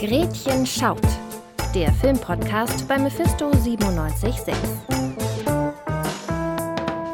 Gretchen 0.00 0.64
schaut. 0.64 0.98
Der 1.74 1.92
Filmpodcast 1.92 2.88
bei 2.88 2.98
Mephisto 2.98 3.50
976. 3.50 4.54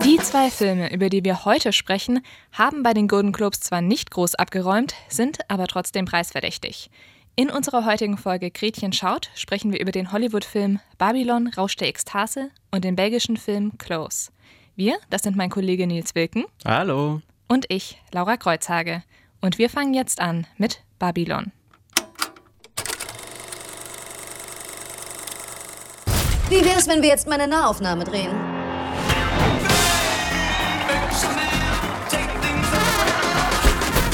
Die 0.04 0.16
zwei 0.19 0.51
Filme, 0.53 0.95
über 0.95 1.09
die 1.09 1.25
wir 1.25 1.45
heute 1.45 1.72
sprechen, 1.72 2.21
haben 2.53 2.85
bei 2.85 2.95
den 2.95 3.09
Golden 3.09 3.33
Globes 3.33 3.59
zwar 3.59 3.80
nicht 3.80 4.12
groß 4.12 4.37
abgeräumt, 4.37 4.95
sind 5.09 5.38
aber 5.49 5.67
trotzdem 5.67 6.04
preisverdächtig. 6.04 6.88
In 7.35 7.51
unserer 7.51 7.85
heutigen 7.87 8.19
Folge 8.19 8.53
Gretchen 8.53 8.92
schaut 8.92 9.30
sprechen 9.34 9.72
wir 9.72 9.80
über 9.80 9.90
den 9.90 10.12
Hollywood-Film 10.12 10.78
Babylon 10.96 11.48
Rausch 11.48 11.74
der 11.74 11.88
Ekstase 11.88 12.50
und 12.71 12.84
den 12.84 12.94
belgischen 12.94 13.37
Film 13.37 13.76
Close. 13.78 14.30
Wir, 14.76 14.96
das 15.10 15.22
sind 15.22 15.37
mein 15.37 15.50
Kollege 15.50 15.88
Nils 15.88 16.14
Wilken. 16.14 16.45
Hallo. 16.64 17.20
Und 17.48 17.66
ich, 17.68 18.00
Laura 18.12 18.37
Kreuzhage. 18.37 19.02
Und 19.41 19.59
wir 19.59 19.70
fangen 19.70 19.92
jetzt 19.92 20.20
an 20.20 20.46
mit 20.56 20.84
Babylon. 21.00 21.50
Wie 26.48 26.64
wär's, 26.64 26.86
wenn 26.86 27.02
wir 27.02 27.09
jetzt 27.09 27.27
mal 27.27 27.41
eine 27.41 27.48
Nahaufnahme 27.48 28.05
drehen? 28.05 28.30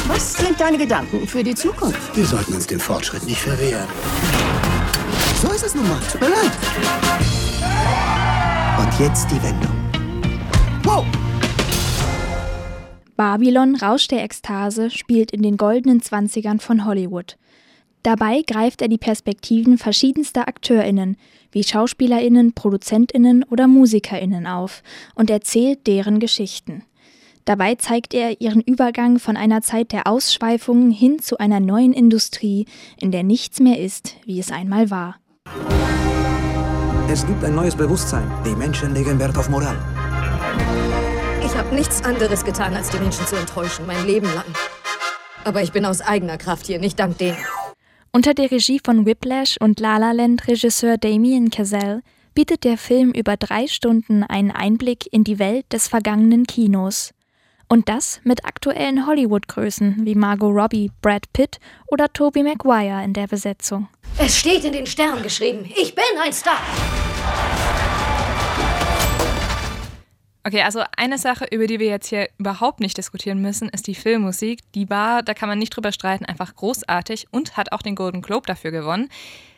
Was 0.08 0.34
sind 0.34 0.58
deine 0.58 0.78
Gedanken 0.78 1.26
für 1.26 1.42
die 1.42 1.54
Zukunft? 1.54 2.16
Wir 2.16 2.24
sollten 2.24 2.54
uns 2.54 2.66
dem 2.66 2.80
Fortschritt 2.80 3.24
nicht 3.24 3.40
verwehren. 3.40 3.86
So 5.42 5.48
ist 5.48 5.62
es 5.62 5.74
nun 5.74 5.86
mal. 5.86 6.00
Tut 6.10 6.22
mir 6.22 6.30
leid. 6.30 6.52
Und 8.78 8.98
jetzt 8.98 9.30
die 9.30 9.42
Wendung. 9.42 9.72
Wow! 10.84 11.04
Babylon 13.16 13.76
Rausch 13.76 14.08
der 14.08 14.24
Ekstase 14.24 14.90
spielt 14.90 15.32
in 15.32 15.42
den 15.42 15.58
goldenen 15.58 16.00
Zwanzigern 16.00 16.60
von 16.60 16.86
Hollywood. 16.86 17.36
Dabei 18.02 18.42
greift 18.44 18.82
er 18.82 18.88
die 18.88 18.98
Perspektiven 18.98 19.78
verschiedenster 19.78 20.48
AkteurInnen, 20.48 21.16
wie 21.52 21.62
SchauspielerInnen, 21.62 22.52
ProduzentInnen 22.52 23.44
oder 23.44 23.68
MusikerInnen 23.68 24.46
auf 24.46 24.82
und 25.14 25.30
erzählt 25.30 25.86
deren 25.86 26.18
Geschichten. 26.18 26.82
Dabei 27.44 27.74
zeigt 27.74 28.14
er 28.14 28.40
ihren 28.40 28.60
Übergang 28.60 29.18
von 29.18 29.36
einer 29.36 29.62
Zeit 29.62 29.92
der 29.92 30.06
Ausschweifungen 30.06 30.90
hin 30.90 31.18
zu 31.18 31.38
einer 31.38 31.60
neuen 31.60 31.92
Industrie, 31.92 32.66
in 33.00 33.10
der 33.10 33.24
nichts 33.24 33.60
mehr 33.60 33.78
ist, 33.78 34.16
wie 34.24 34.38
es 34.38 34.52
einmal 34.52 34.90
war. 34.90 35.16
Es 37.08 37.26
gibt 37.26 37.44
ein 37.44 37.54
neues 37.54 37.76
Bewusstsein. 37.76 38.30
Die 38.46 38.54
Menschen 38.54 38.94
legen 38.94 39.18
Wert 39.18 39.36
auf 39.36 39.48
Moral. 39.48 39.76
Ich 41.44 41.54
habe 41.56 41.74
nichts 41.74 42.02
anderes 42.04 42.44
getan, 42.44 42.74
als 42.74 42.90
die 42.90 42.98
Menschen 42.98 43.26
zu 43.26 43.36
enttäuschen, 43.36 43.86
mein 43.86 44.06
Leben 44.06 44.32
lang. 44.34 44.46
Aber 45.44 45.62
ich 45.62 45.72
bin 45.72 45.84
aus 45.84 46.00
eigener 46.00 46.38
Kraft 46.38 46.66
hier, 46.66 46.78
nicht 46.78 46.98
dank 46.98 47.18
denen. 47.18 47.36
Unter 48.14 48.34
der 48.34 48.50
Regie 48.50 48.78
von 48.78 49.06
Whiplash 49.06 49.56
und 49.58 49.80
La 49.80 49.96
La 49.96 50.12
Land 50.12 50.46
Regisseur 50.46 50.98
Damien 50.98 51.50
Chazelle 51.50 52.02
bietet 52.34 52.62
der 52.62 52.76
Film 52.76 53.10
über 53.12 53.38
drei 53.38 53.66
Stunden 53.66 54.22
einen 54.22 54.50
Einblick 54.50 55.10
in 55.10 55.24
die 55.24 55.38
Welt 55.38 55.64
des 55.72 55.88
vergangenen 55.88 56.44
Kinos. 56.44 57.14
Und 57.70 57.88
das 57.88 58.20
mit 58.22 58.44
aktuellen 58.44 59.06
Hollywood-Größen 59.06 60.04
wie 60.04 60.14
Margot 60.14 60.54
Robbie, 60.54 60.90
Brad 61.00 61.32
Pitt 61.32 61.58
oder 61.86 62.12
Tobey 62.12 62.42
Maguire 62.42 63.02
in 63.02 63.14
der 63.14 63.28
Besetzung. 63.28 63.88
Es 64.18 64.38
steht 64.38 64.66
in 64.66 64.74
den 64.74 64.84
Sternen 64.84 65.22
geschrieben, 65.22 65.64
ich 65.64 65.94
bin 65.94 66.04
ein 66.22 66.34
Star. 66.34 66.60
Okay, 70.44 70.62
also 70.62 70.82
eine 70.96 71.18
Sache, 71.18 71.46
über 71.52 71.68
die 71.68 71.78
wir 71.78 71.86
jetzt 71.86 72.08
hier 72.08 72.28
überhaupt 72.36 72.80
nicht 72.80 72.98
diskutieren 72.98 73.40
müssen, 73.40 73.68
ist 73.68 73.86
die 73.86 73.94
Filmmusik. 73.94 74.60
Die 74.72 74.90
war, 74.90 75.22
da 75.22 75.34
kann 75.34 75.48
man 75.48 75.58
nicht 75.58 75.70
drüber 75.70 75.92
streiten, 75.92 76.24
einfach 76.24 76.56
großartig 76.56 77.28
und 77.30 77.56
hat 77.56 77.70
auch 77.70 77.80
den 77.80 77.94
Golden 77.94 78.22
Globe 78.22 78.46
dafür 78.46 78.72
gewonnen. 78.72 79.08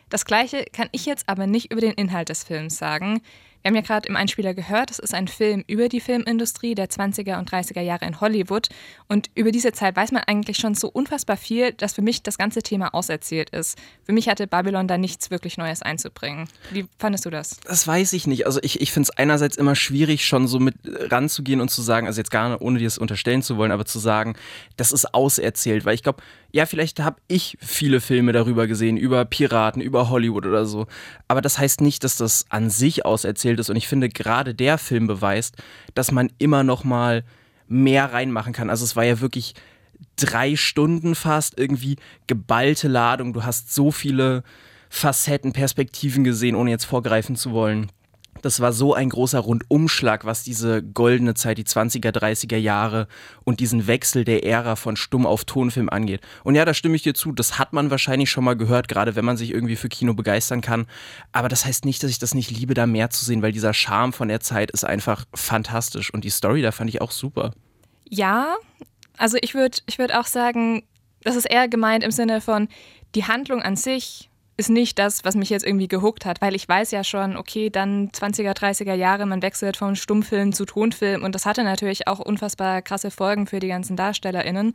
Das 0.09 0.25
gleiche 0.25 0.65
kann 0.71 0.87
ich 0.91 1.07
jetzt 1.07 1.27
aber 1.27 1.47
nicht 1.47 1.71
über 1.71 1.81
den 1.81 1.93
Inhalt 1.93 2.29
des 2.29 2.43
Films 2.43 2.77
sagen. 2.77 3.21
Wir 3.65 3.69
haben 3.69 3.77
ja 3.77 3.81
gerade 3.81 4.07
im 4.07 4.15
Einspieler 4.15 4.53
gehört, 4.53 4.91
es 4.91 4.99
ist 4.99 5.15
ein 5.15 5.27
Film 5.27 5.63
über 5.65 5.89
die 5.89 5.99
Filmindustrie 5.99 6.75
der 6.75 6.87
20er 6.87 7.39
und 7.39 7.49
30er 7.49 7.81
Jahre 7.81 8.05
in 8.05 8.21
Hollywood. 8.21 8.67
Und 9.07 9.31
über 9.33 9.51
diese 9.51 9.71
Zeit 9.71 9.95
weiß 9.95 10.11
man 10.11 10.21
eigentlich 10.27 10.57
schon 10.57 10.75
so 10.75 10.87
unfassbar 10.87 11.35
viel, 11.35 11.73
dass 11.73 11.93
für 11.93 12.03
mich 12.03 12.21
das 12.21 12.37
ganze 12.37 12.61
Thema 12.61 12.93
auserzählt 12.93 13.49
ist. 13.49 13.75
Für 14.03 14.13
mich 14.13 14.29
hatte 14.29 14.45
Babylon 14.45 14.87
da 14.87 14.99
nichts 14.99 15.31
wirklich 15.31 15.57
Neues 15.57 15.81
einzubringen. 15.81 16.47
Wie 16.69 16.85
fandest 16.99 17.25
du 17.25 17.31
das? 17.31 17.59
Das 17.61 17.87
weiß 17.87 18.13
ich 18.13 18.27
nicht. 18.27 18.45
Also 18.45 18.59
ich, 18.61 18.81
ich 18.81 18.91
finde 18.91 19.09
es 19.09 19.17
einerseits 19.17 19.57
immer 19.57 19.73
schwierig, 19.73 20.27
schon 20.27 20.47
so 20.47 20.59
mit 20.59 20.75
ranzugehen 20.85 21.59
und 21.59 21.71
zu 21.71 21.81
sagen, 21.81 22.05
also 22.05 22.19
jetzt 22.19 22.29
gar 22.29 22.49
nicht, 22.49 22.61
ohne 22.61 22.77
dir 22.77 22.85
das 22.85 22.99
unterstellen 22.99 23.41
zu 23.41 23.57
wollen, 23.57 23.71
aber 23.71 23.85
zu 23.85 23.97
sagen, 23.97 24.35
das 24.77 24.91
ist 24.91 25.11
auserzählt. 25.15 25.85
Weil 25.85 25.95
ich 25.95 26.03
glaube, 26.03 26.21
ja, 26.51 26.67
vielleicht 26.67 26.99
habe 26.99 27.17
ich 27.27 27.57
viele 27.59 27.99
Filme 27.99 28.31
darüber 28.31 28.67
gesehen, 28.67 28.95
über 28.95 29.25
Piraten, 29.25 29.81
über 29.81 30.11
Hollywood 30.11 30.45
oder 30.45 30.67
so. 30.67 30.85
Aber 31.27 31.41
das 31.41 31.57
heißt 31.57 31.81
nicht, 31.81 32.03
dass 32.03 32.15
das 32.15 32.45
an 32.49 32.69
sich 32.69 33.05
auserzählt 33.05 33.54
ist. 33.59 33.69
Und 33.69 33.75
ich 33.75 33.87
finde, 33.87 34.09
gerade 34.09 34.53
der 34.53 34.77
Film 34.77 35.07
beweist, 35.07 35.55
dass 35.93 36.11
man 36.11 36.31
immer 36.37 36.63
noch 36.63 36.83
mal 36.83 37.23
mehr 37.67 38.13
reinmachen 38.13 38.53
kann. 38.53 38.69
Also 38.69 38.85
es 38.85 38.95
war 38.95 39.03
ja 39.03 39.21
wirklich 39.21 39.55
drei 40.15 40.55
Stunden 40.55 41.15
fast 41.15 41.57
irgendwie 41.57 41.97
geballte 42.27 42.87
Ladung. 42.87 43.33
Du 43.33 43.43
hast 43.43 43.73
so 43.73 43.91
viele 43.91 44.43
Facetten, 44.89 45.53
Perspektiven 45.53 46.23
gesehen, 46.23 46.55
ohne 46.55 46.71
jetzt 46.71 46.85
vorgreifen 46.85 47.35
zu 47.35 47.51
wollen. 47.51 47.91
Das 48.45 48.59
war 48.59 48.73
so 48.73 48.93
ein 48.93 49.09
großer 49.09 49.39
Rundumschlag, 49.39 50.23
was 50.23 50.43
diese 50.43 50.83
goldene 50.83 51.33
Zeit, 51.33 51.57
die 51.57 51.63
20er, 51.63 52.11
30er 52.11 52.57
Jahre 52.57 53.07
und 53.43 53.59
diesen 53.59 53.87
Wechsel 53.87 54.23
der 54.23 54.45
Ära 54.45 54.75
von 54.75 54.97
Stumm 54.97 55.25
auf 55.25 55.45
Tonfilm 55.45 55.89
angeht. 55.89 56.21
Und 56.43 56.53
ja, 56.53 56.63
da 56.63 56.75
stimme 56.75 56.95
ich 56.95 57.01
dir 57.01 57.15
zu, 57.15 57.31
das 57.31 57.57
hat 57.57 57.73
man 57.73 57.89
wahrscheinlich 57.89 58.29
schon 58.29 58.43
mal 58.43 58.55
gehört, 58.55 58.87
gerade 58.87 59.15
wenn 59.15 59.25
man 59.25 59.35
sich 59.35 59.49
irgendwie 59.49 59.75
für 59.75 59.89
Kino 59.89 60.13
begeistern 60.13 60.61
kann. 60.61 60.85
Aber 61.31 61.49
das 61.49 61.65
heißt 61.65 61.85
nicht, 61.85 62.03
dass 62.03 62.11
ich 62.11 62.19
das 62.19 62.35
nicht 62.35 62.51
liebe, 62.51 62.75
da 62.75 62.85
mehr 62.85 63.09
zu 63.09 63.25
sehen, 63.25 63.41
weil 63.41 63.51
dieser 63.51 63.73
Charme 63.73 64.13
von 64.13 64.27
der 64.27 64.41
Zeit 64.41 64.69
ist 64.69 64.85
einfach 64.85 65.25
fantastisch. 65.33 66.13
Und 66.13 66.23
die 66.23 66.29
Story 66.29 66.61
da 66.61 66.71
fand 66.71 66.91
ich 66.91 67.01
auch 67.01 67.09
super. 67.09 67.51
Ja, 68.07 68.57
also 69.17 69.39
ich 69.41 69.55
würde 69.55 69.79
ich 69.87 69.97
würd 69.97 70.13
auch 70.13 70.27
sagen, 70.27 70.83
das 71.23 71.35
ist 71.35 71.45
eher 71.45 71.67
gemeint 71.67 72.03
im 72.03 72.11
Sinne 72.11 72.41
von, 72.41 72.67
die 73.15 73.23
Handlung 73.23 73.63
an 73.63 73.75
sich 73.75 74.29
ist 74.57 74.69
nicht 74.69 74.99
das, 74.99 75.25
was 75.25 75.35
mich 75.35 75.49
jetzt 75.49 75.65
irgendwie 75.65 75.87
gehuckt 75.87 76.25
hat, 76.25 76.41
weil 76.41 76.55
ich 76.55 76.67
weiß 76.67 76.91
ja 76.91 77.03
schon, 77.03 77.35
okay, 77.35 77.69
dann 77.69 78.09
20er, 78.09 78.55
30er 78.55 78.93
Jahre, 78.93 79.25
man 79.25 79.41
wechselt 79.41 79.77
von 79.77 79.95
Stummfilm 79.95 80.53
zu 80.53 80.65
Tonfilm 80.65 81.23
und 81.23 81.35
das 81.35 81.45
hatte 81.45 81.63
natürlich 81.63 82.07
auch 82.07 82.19
unfassbar 82.19 82.81
krasse 82.81 83.11
Folgen 83.11 83.47
für 83.47 83.59
die 83.59 83.67
ganzen 83.67 83.95
DarstellerInnen. 83.95 84.73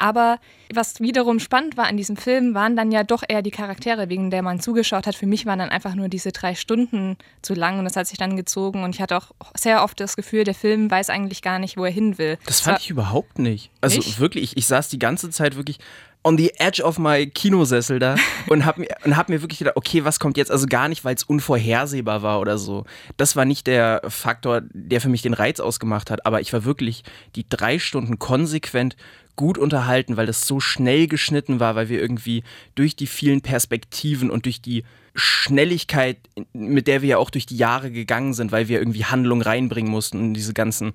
Aber 0.00 0.38
was 0.72 1.00
wiederum 1.00 1.40
spannend 1.40 1.76
war 1.76 1.86
an 1.86 1.98
diesem 1.98 2.16
Film, 2.16 2.54
waren 2.54 2.74
dann 2.74 2.90
ja 2.90 3.04
doch 3.04 3.22
eher 3.28 3.42
die 3.42 3.50
Charaktere, 3.50 4.08
wegen 4.08 4.30
der 4.30 4.40
man 4.40 4.58
zugeschaut 4.58 5.06
hat. 5.06 5.14
Für 5.14 5.26
mich 5.26 5.44
waren 5.44 5.58
dann 5.58 5.68
einfach 5.68 5.94
nur 5.94 6.08
diese 6.08 6.32
drei 6.32 6.54
Stunden 6.54 7.18
zu 7.42 7.52
lang 7.52 7.78
und 7.78 7.84
das 7.84 7.96
hat 7.96 8.06
sich 8.06 8.16
dann 8.16 8.34
gezogen 8.34 8.82
und 8.82 8.94
ich 8.94 9.02
hatte 9.02 9.18
auch 9.18 9.32
sehr 9.54 9.84
oft 9.84 10.00
das 10.00 10.16
Gefühl, 10.16 10.44
der 10.44 10.54
Film 10.54 10.90
weiß 10.90 11.10
eigentlich 11.10 11.42
gar 11.42 11.58
nicht, 11.58 11.76
wo 11.76 11.84
er 11.84 11.90
hin 11.90 12.16
will. 12.16 12.38
Das 12.46 12.60
fand 12.60 12.80
ich 12.80 12.88
überhaupt 12.88 13.38
nicht. 13.38 13.70
Also 13.82 13.98
nicht? 13.98 14.18
wirklich, 14.18 14.44
ich, 14.44 14.56
ich 14.56 14.66
saß 14.66 14.88
die 14.88 14.98
ganze 14.98 15.28
Zeit 15.28 15.56
wirklich 15.56 15.78
on 16.22 16.36
the 16.36 16.52
edge 16.58 16.82
of 16.82 16.98
my 16.98 17.26
Kinosessel 17.26 17.98
da 17.98 18.16
und 18.48 18.66
hab 18.66 18.78
mir, 18.78 18.88
und 19.04 19.16
hab 19.16 19.28
mir 19.28 19.40
wirklich 19.42 19.60
gedacht, 19.60 19.76
okay, 19.76 20.04
was 20.04 20.20
kommt 20.20 20.36
jetzt? 20.36 20.50
Also 20.50 20.66
gar 20.66 20.88
nicht, 20.88 21.04
weil 21.04 21.14
es 21.14 21.24
unvorhersehbar 21.24 22.22
war 22.22 22.40
oder 22.40 22.58
so. 22.58 22.84
Das 23.16 23.36
war 23.36 23.44
nicht 23.44 23.66
der 23.66 24.02
Faktor, 24.08 24.62
der 24.72 25.00
für 25.00 25.08
mich 25.08 25.22
den 25.22 25.34
Reiz 25.34 25.60
ausgemacht 25.60 26.10
hat, 26.10 26.26
aber 26.26 26.40
ich 26.40 26.52
war 26.52 26.64
wirklich 26.64 27.04
die 27.36 27.48
drei 27.48 27.78
Stunden 27.78 28.18
konsequent 28.18 28.96
gut 29.36 29.56
unterhalten, 29.56 30.18
weil 30.18 30.26
das 30.26 30.46
so 30.46 30.60
schnell 30.60 31.06
geschnitten 31.06 31.60
war, 31.60 31.74
weil 31.74 31.88
wir 31.88 32.00
irgendwie 32.00 32.42
durch 32.74 32.96
die 32.96 33.06
vielen 33.06 33.40
Perspektiven 33.40 34.30
und 34.30 34.44
durch 34.44 34.60
die 34.60 34.84
Schnelligkeit, 35.14 36.18
mit 36.52 36.86
der 36.86 37.00
wir 37.00 37.08
ja 37.10 37.18
auch 37.18 37.30
durch 37.30 37.46
die 37.46 37.56
Jahre 37.56 37.90
gegangen 37.90 38.34
sind, 38.34 38.52
weil 38.52 38.68
wir 38.68 38.78
irgendwie 38.78 39.06
Handlung 39.06 39.40
reinbringen 39.40 39.90
mussten 39.90 40.18
und 40.18 40.34
diese 40.34 40.52
ganzen 40.52 40.92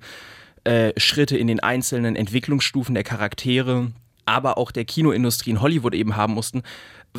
äh, 0.62 0.92
Schritte 0.96 1.36
in 1.36 1.48
den 1.48 1.60
einzelnen 1.60 2.14
Entwicklungsstufen 2.14 2.94
der 2.94 3.04
Charaktere 3.04 3.90
aber 4.26 4.58
auch 4.58 4.70
der 4.70 4.84
Kinoindustrie 4.84 5.50
in 5.50 5.60
Hollywood 5.60 5.94
eben 5.94 6.16
haben 6.16 6.34
mussten, 6.34 6.62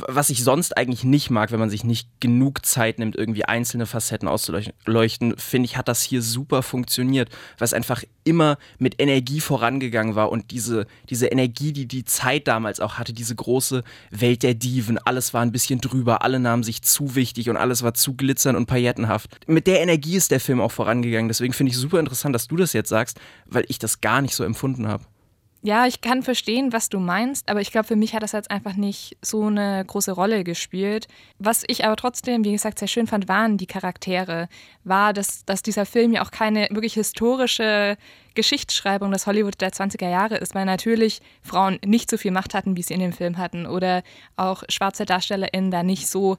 was 0.07 0.29
ich 0.29 0.43
sonst 0.43 0.77
eigentlich 0.77 1.03
nicht 1.03 1.29
mag, 1.29 1.51
wenn 1.51 1.59
man 1.59 1.69
sich 1.69 1.83
nicht 1.83 2.09
genug 2.19 2.65
Zeit 2.65 2.99
nimmt, 2.99 3.15
irgendwie 3.15 3.45
einzelne 3.45 3.85
Facetten 3.85 4.27
auszuleuchten, 4.27 5.35
finde 5.37 5.65
ich, 5.65 5.77
hat 5.77 5.87
das 5.87 6.03
hier 6.03 6.21
super 6.21 6.63
funktioniert, 6.63 7.29
weil 7.57 7.65
es 7.65 7.73
einfach 7.73 8.03
immer 8.23 8.57
mit 8.77 9.01
Energie 9.01 9.39
vorangegangen 9.39 10.15
war 10.15 10.31
und 10.31 10.51
diese, 10.51 10.85
diese 11.09 11.27
Energie, 11.27 11.73
die 11.73 11.87
die 11.87 12.05
Zeit 12.05 12.47
damals 12.47 12.79
auch 12.79 12.95
hatte, 12.95 13.13
diese 13.13 13.35
große 13.35 13.83
Welt 14.11 14.43
der 14.43 14.53
Diven, 14.53 14.97
alles 14.99 15.33
war 15.33 15.41
ein 15.41 15.51
bisschen 15.51 15.81
drüber, 15.81 16.21
alle 16.21 16.39
nahmen 16.39 16.63
sich 16.63 16.81
zu 16.81 17.15
wichtig 17.15 17.49
und 17.49 17.57
alles 17.57 17.83
war 17.83 17.93
zu 17.93 18.13
glitzern 18.13 18.55
und 18.55 18.67
paillettenhaft. 18.67 19.37
Mit 19.47 19.67
der 19.67 19.81
Energie 19.81 20.15
ist 20.15 20.31
der 20.31 20.39
Film 20.39 20.61
auch 20.61 20.71
vorangegangen, 20.71 21.27
deswegen 21.27 21.53
finde 21.53 21.71
ich 21.71 21.77
super 21.77 21.99
interessant, 21.99 22.35
dass 22.35 22.47
du 22.47 22.55
das 22.55 22.73
jetzt 22.73 22.89
sagst, 22.89 23.19
weil 23.45 23.65
ich 23.67 23.79
das 23.79 24.01
gar 24.01 24.21
nicht 24.21 24.35
so 24.35 24.43
empfunden 24.43 24.87
habe. 24.87 25.03
Ja, 25.63 25.87
ich 25.87 26.01
kann 26.01 26.21
verstehen, 26.21 26.71
was 26.71 26.87
du 26.87 26.99
meinst, 26.99 27.49
aber 27.49 27.61
ich 27.61 27.71
glaube, 27.71 27.87
für 27.87 27.95
mich 27.95 28.13
hat 28.13 28.21
das 28.21 28.31
jetzt 28.31 28.51
einfach 28.51 28.75
nicht 28.75 29.17
so 29.21 29.47
eine 29.47 29.83
große 29.85 30.11
Rolle 30.11 30.43
gespielt. 30.43 31.07
Was 31.39 31.63
ich 31.67 31.83
aber 31.83 31.95
trotzdem, 31.95 32.45
wie 32.45 32.51
gesagt, 32.51 32.77
sehr 32.77 32.87
schön 32.87 33.07
fand, 33.07 33.27
waren 33.27 33.57
die 33.57 33.65
Charaktere. 33.65 34.49
War, 34.83 35.13
dass, 35.13 35.45
dass 35.45 35.63
dieser 35.63 35.87
Film 35.87 36.13
ja 36.13 36.23
auch 36.23 36.29
keine 36.31 36.67
wirklich 36.69 36.93
historische 36.93 37.97
Geschichtsschreibung 38.35 39.11
des 39.11 39.25
Hollywood 39.25 39.59
der 39.59 39.71
20er 39.71 40.09
Jahre 40.09 40.37
ist, 40.37 40.53
weil 40.53 40.65
natürlich 40.65 41.21
Frauen 41.41 41.79
nicht 41.83 42.11
so 42.11 42.17
viel 42.17 42.31
Macht 42.31 42.53
hatten, 42.53 42.77
wie 42.77 42.83
sie 42.83 42.93
in 42.93 42.99
dem 42.99 43.13
Film 43.13 43.37
hatten, 43.37 43.65
oder 43.65 44.03
auch 44.35 44.63
schwarze 44.69 45.05
DarstellerInnen 45.05 45.71
da 45.71 45.81
nicht 45.81 46.07
so 46.07 46.37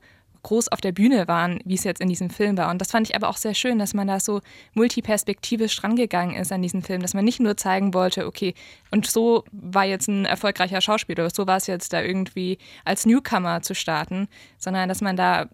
groß 0.48 0.68
auf 0.68 0.80
der 0.80 0.92
Bühne 0.92 1.28
waren, 1.28 1.60
wie 1.64 1.74
es 1.74 1.84
jetzt 1.84 2.00
in 2.00 2.08
diesem 2.08 2.30
Film 2.30 2.56
war. 2.56 2.70
Und 2.70 2.80
das 2.80 2.90
fand 2.90 3.08
ich 3.08 3.14
aber 3.14 3.28
auch 3.28 3.36
sehr 3.36 3.54
schön, 3.54 3.78
dass 3.78 3.92
man 3.92 4.08
da 4.08 4.18
so 4.18 4.40
multiperspektivisch 4.72 5.84
rangegangen 5.84 6.36
ist 6.36 6.52
an 6.52 6.62
diesen 6.62 6.82
Film, 6.82 7.02
dass 7.02 7.12
man 7.12 7.24
nicht 7.24 7.38
nur 7.38 7.56
zeigen 7.56 7.92
wollte, 7.92 8.26
okay, 8.26 8.54
und 8.90 9.06
so 9.06 9.44
war 9.52 9.84
jetzt 9.84 10.08
ein 10.08 10.24
erfolgreicher 10.24 10.80
Schauspieler, 10.80 11.28
so 11.30 11.46
war 11.46 11.58
es 11.58 11.66
jetzt 11.66 11.92
da 11.92 12.00
irgendwie 12.00 12.56
als 12.86 13.04
Newcomer 13.04 13.60
zu 13.60 13.74
starten, 13.74 14.28
sondern 14.56 14.88
dass 14.88 15.02
man 15.02 15.16
da 15.16 15.48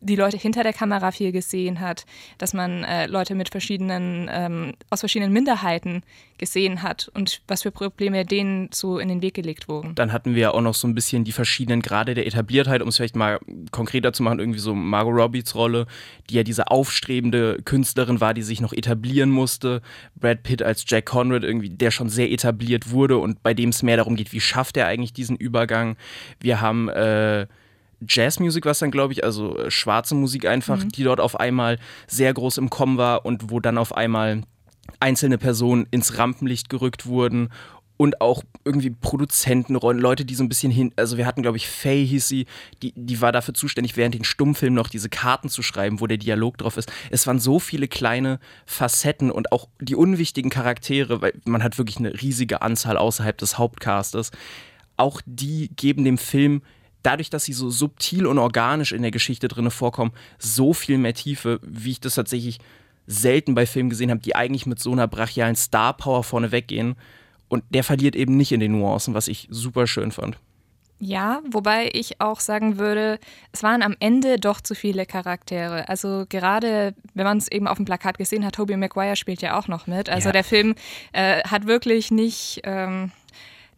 die 0.00 0.16
Leute 0.16 0.36
hinter 0.36 0.62
der 0.62 0.72
Kamera 0.72 1.10
viel 1.10 1.32
gesehen 1.32 1.80
hat, 1.80 2.06
dass 2.38 2.54
man 2.54 2.84
äh, 2.84 3.06
Leute 3.06 3.34
mit 3.34 3.50
verschiedenen, 3.50 4.28
ähm, 4.32 4.74
aus 4.90 5.00
verschiedenen 5.00 5.32
Minderheiten 5.32 6.02
gesehen 6.38 6.82
hat 6.82 7.10
und 7.14 7.42
was 7.46 7.62
für 7.62 7.70
Probleme 7.70 8.24
denen 8.24 8.70
so 8.72 8.98
in 8.98 9.08
den 9.08 9.20
Weg 9.20 9.34
gelegt 9.34 9.68
wurden. 9.68 9.94
Dann 9.94 10.12
hatten 10.12 10.34
wir 10.34 10.42
ja 10.42 10.50
auch 10.52 10.62
noch 10.62 10.74
so 10.74 10.88
ein 10.88 10.94
bisschen 10.94 11.24
die 11.24 11.32
verschiedenen 11.32 11.82
Grade 11.82 12.14
der 12.14 12.26
Etabliertheit, 12.26 12.80
um 12.80 12.88
es 12.88 12.96
vielleicht 12.96 13.16
mal 13.16 13.38
konkreter 13.70 14.12
zu 14.12 14.22
machen, 14.22 14.38
irgendwie 14.38 14.58
so 14.58 14.74
Margot 14.74 15.14
Robbies 15.14 15.54
Rolle, 15.54 15.86
die 16.30 16.34
ja 16.34 16.42
diese 16.42 16.70
aufstrebende 16.70 17.58
Künstlerin 17.64 18.20
war, 18.20 18.32
die 18.32 18.42
sich 18.42 18.60
noch 18.60 18.72
etablieren 18.72 19.30
musste. 19.30 19.82
Brad 20.14 20.42
Pitt 20.42 20.62
als 20.62 20.84
Jack 20.86 21.06
Conrad 21.06 21.44
irgendwie, 21.44 21.68
der 21.68 21.90
schon 21.90 22.08
sehr 22.08 22.30
etabliert 22.30 22.90
wurde 22.90 23.18
und 23.18 23.42
bei 23.42 23.52
dem 23.52 23.68
es 23.68 23.82
mehr 23.82 23.98
darum 23.98 24.16
geht, 24.16 24.32
wie 24.32 24.40
schafft 24.40 24.78
er 24.78 24.86
eigentlich 24.86 25.12
diesen 25.12 25.36
Übergang. 25.36 25.96
Wir 26.40 26.62
haben 26.62 26.88
äh, 26.88 27.46
Jazzmusik 28.06 28.64
was 28.64 28.78
dann, 28.78 28.90
glaube 28.90 29.12
ich, 29.12 29.24
also 29.24 29.56
äh, 29.58 29.70
schwarze 29.70 30.14
Musik 30.14 30.46
einfach, 30.46 30.84
mhm. 30.84 30.88
die 30.90 31.04
dort 31.04 31.20
auf 31.20 31.38
einmal 31.38 31.78
sehr 32.06 32.32
groß 32.32 32.58
im 32.58 32.70
Kommen 32.70 32.98
war 32.98 33.24
und 33.24 33.50
wo 33.50 33.60
dann 33.60 33.78
auf 33.78 33.96
einmal 33.96 34.42
einzelne 34.98 35.38
Personen 35.38 35.86
ins 35.90 36.18
Rampenlicht 36.18 36.68
gerückt 36.68 37.06
wurden 37.06 37.50
und 38.00 38.22
auch 38.22 38.42
irgendwie 38.64 38.88
Produzentenrollen, 38.88 40.00
Leute, 40.00 40.24
die 40.24 40.34
so 40.34 40.42
ein 40.42 40.48
bisschen 40.48 40.72
hin, 40.72 40.90
also 40.96 41.18
wir 41.18 41.26
hatten, 41.26 41.42
glaube 41.42 41.58
ich, 41.58 41.68
Faye 41.68 42.02
hieß 42.06 42.28
sie, 42.28 42.46
die, 42.82 42.94
die 42.96 43.20
war 43.20 43.30
dafür 43.30 43.52
zuständig, 43.52 43.94
während 43.94 44.14
den 44.14 44.24
Stummfilmen 44.24 44.74
noch 44.74 44.88
diese 44.88 45.10
Karten 45.10 45.50
zu 45.50 45.62
schreiben, 45.62 46.00
wo 46.00 46.06
der 46.06 46.16
Dialog 46.16 46.56
drauf 46.56 46.78
ist. 46.78 46.90
Es 47.10 47.26
waren 47.26 47.38
so 47.38 47.58
viele 47.58 47.88
kleine 47.88 48.40
Facetten 48.64 49.30
und 49.30 49.52
auch 49.52 49.68
die 49.82 49.96
unwichtigen 49.96 50.50
Charaktere, 50.50 51.20
weil 51.20 51.34
man 51.44 51.62
hat 51.62 51.76
wirklich 51.76 51.98
eine 51.98 52.14
riesige 52.22 52.62
Anzahl 52.62 52.96
außerhalb 52.96 53.36
des 53.36 53.58
Hauptcastes. 53.58 54.30
Auch 54.96 55.20
die 55.26 55.68
geben 55.76 56.02
dem 56.06 56.16
Film 56.16 56.62
dadurch, 57.02 57.30
dass 57.30 57.44
sie 57.44 57.52
so 57.52 57.70
subtil 57.70 58.26
und 58.26 58.38
organisch 58.38 58.92
in 58.92 59.02
der 59.02 59.10
Geschichte 59.10 59.48
drin 59.48 59.70
vorkommen, 59.70 60.12
so 60.38 60.72
viel 60.72 60.98
mehr 60.98 61.14
Tiefe, 61.14 61.60
wie 61.62 61.92
ich 61.92 62.00
das 62.00 62.14
tatsächlich 62.14 62.58
selten 63.06 63.54
bei 63.54 63.66
Filmen 63.66 63.90
gesehen 63.90 64.10
habe, 64.10 64.20
die 64.20 64.36
eigentlich 64.36 64.66
mit 64.66 64.78
so 64.78 64.92
einer 64.92 65.08
brachialen 65.08 65.56
Star-Power 65.56 66.22
vorne 66.22 66.52
weggehen. 66.52 66.96
Und 67.48 67.64
der 67.70 67.82
verliert 67.82 68.14
eben 68.14 68.36
nicht 68.36 68.52
in 68.52 68.60
den 68.60 68.72
Nuancen, 68.72 69.14
was 69.14 69.26
ich 69.26 69.48
super 69.50 69.86
schön 69.86 70.12
fand. 70.12 70.38
Ja, 71.02 71.40
wobei 71.50 71.88
ich 71.94 72.20
auch 72.20 72.40
sagen 72.40 72.76
würde, 72.76 73.18
es 73.52 73.62
waren 73.62 73.82
am 73.82 73.96
Ende 74.00 74.38
doch 74.38 74.60
zu 74.60 74.74
viele 74.74 75.06
Charaktere. 75.06 75.88
Also 75.88 76.26
gerade, 76.28 76.94
wenn 77.14 77.24
man 77.24 77.38
es 77.38 77.50
eben 77.50 77.66
auf 77.66 77.78
dem 77.78 77.86
Plakat 77.86 78.18
gesehen 78.18 78.44
hat, 78.44 78.56
Tobey 78.56 78.76
Maguire 78.76 79.16
spielt 79.16 79.40
ja 79.40 79.58
auch 79.58 79.66
noch 79.66 79.86
mit. 79.86 80.10
Also 80.10 80.28
ja. 80.28 80.32
der 80.32 80.44
Film 80.44 80.74
äh, 81.12 81.42
hat 81.44 81.66
wirklich 81.66 82.10
nicht, 82.10 82.60
ähm, 82.64 83.12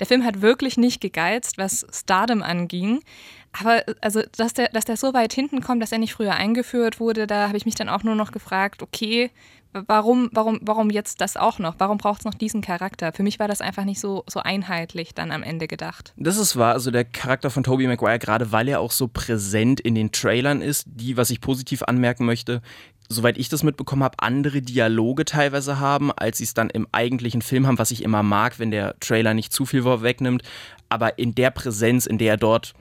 der 0.02 0.08
Film 0.08 0.24
hat 0.24 0.42
wirklich 0.42 0.76
nicht 0.76 1.00
gegeizt, 1.00 1.58
was 1.58 1.86
Stardom 1.92 2.42
anging. 2.42 3.04
Aber 3.52 3.84
also, 4.00 4.20
dass 4.36 4.52
der, 4.52 4.68
dass 4.70 4.84
der 4.84 4.96
so 4.96 5.14
weit 5.14 5.32
hinten 5.32 5.60
kommt, 5.60 5.80
dass 5.80 5.92
er 5.92 5.98
nicht 5.98 6.12
früher 6.12 6.34
eingeführt 6.34 6.98
wurde, 6.98 7.28
da 7.28 7.46
habe 7.46 7.56
ich 7.56 7.66
mich 7.66 7.76
dann 7.76 7.88
auch 7.88 8.02
nur 8.02 8.16
noch 8.16 8.32
gefragt, 8.32 8.82
okay, 8.82 9.30
warum, 9.72 10.28
warum, 10.32 10.58
warum 10.60 10.90
jetzt 10.90 11.20
das 11.20 11.36
auch 11.36 11.60
noch? 11.60 11.76
Warum 11.78 11.98
braucht 11.98 12.22
es 12.22 12.24
noch 12.24 12.34
diesen 12.34 12.62
Charakter? 12.62 13.12
Für 13.12 13.22
mich 13.22 13.38
war 13.38 13.46
das 13.46 13.60
einfach 13.60 13.84
nicht 13.84 14.00
so, 14.00 14.24
so 14.28 14.40
einheitlich 14.40 15.14
dann 15.14 15.30
am 15.30 15.44
Ende 15.44 15.68
gedacht. 15.68 16.14
Das 16.16 16.36
ist 16.36 16.56
wahr. 16.56 16.72
Also 16.72 16.90
der 16.90 17.04
Charakter 17.04 17.50
von 17.50 17.62
Tobey 17.62 17.86
Maguire, 17.86 18.18
gerade 18.18 18.50
weil 18.50 18.66
er 18.66 18.80
auch 18.80 18.90
so 18.90 19.06
präsent 19.06 19.78
in 19.78 19.94
den 19.94 20.10
Trailern 20.10 20.62
ist, 20.62 20.86
die, 20.88 21.16
was 21.16 21.30
ich 21.30 21.40
positiv 21.40 21.84
anmerken 21.84 22.24
möchte, 22.24 22.60
soweit 23.12 23.38
ich 23.38 23.48
das 23.48 23.62
mitbekommen 23.62 24.02
habe, 24.02 24.18
andere 24.18 24.62
Dialoge 24.62 25.24
teilweise 25.24 25.78
haben, 25.78 26.10
als 26.12 26.38
sie 26.38 26.44
es 26.44 26.54
dann 26.54 26.70
im 26.70 26.86
eigentlichen 26.92 27.42
Film 27.42 27.66
haben, 27.66 27.78
was 27.78 27.90
ich 27.90 28.02
immer 28.02 28.22
mag, 28.22 28.58
wenn 28.58 28.70
der 28.70 28.98
Trailer 29.00 29.34
nicht 29.34 29.52
zu 29.52 29.66
viel 29.66 29.84
wegnimmt. 29.84 30.42
Aber 30.88 31.18
in 31.18 31.34
der 31.34 31.50
Präsenz, 31.50 32.06
in 32.06 32.18
der 32.18 32.32
er 32.32 32.36
dort 32.36 32.74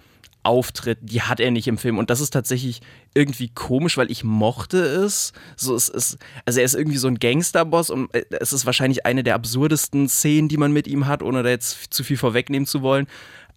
auftritt, 0.44 0.98
die 1.02 1.22
hat 1.22 1.40
er 1.40 1.52
nicht 1.52 1.68
im 1.68 1.78
Film. 1.78 1.98
Und 1.98 2.10
das 2.10 2.20
ist 2.20 2.32
tatsächlich 2.32 2.82
irgendwie 3.14 3.50
komisch, 3.50 3.98
weil 3.98 4.10
ich 4.10 4.24
mochte 4.24 4.80
es. 4.80 5.34
So, 5.56 5.76
es 5.76 5.88
ist, 5.88 6.18
also 6.46 6.60
er 6.60 6.66
ist 6.66 6.74
irgendwie 6.74 6.98
so 6.98 7.08
ein 7.08 7.20
Gangsterboss 7.20 7.90
und 7.90 8.14
äh, 8.14 8.26
es 8.40 8.54
ist 8.54 8.66
wahrscheinlich 8.66 9.06
eine 9.06 9.24
der 9.24 9.36
absurdesten 9.36 10.10
Szenen, 10.10 10.50
die 10.50 10.58
man 10.58 10.72
mit 10.72 10.88
ihm 10.88 11.08
hat, 11.08 11.22
ohne 11.22 11.44
da 11.44 11.50
jetzt 11.50 11.94
zu 11.94 12.04
viel 12.04 12.18
vorwegnehmen 12.18 12.66
zu 12.66 12.82
wollen. 12.82 13.08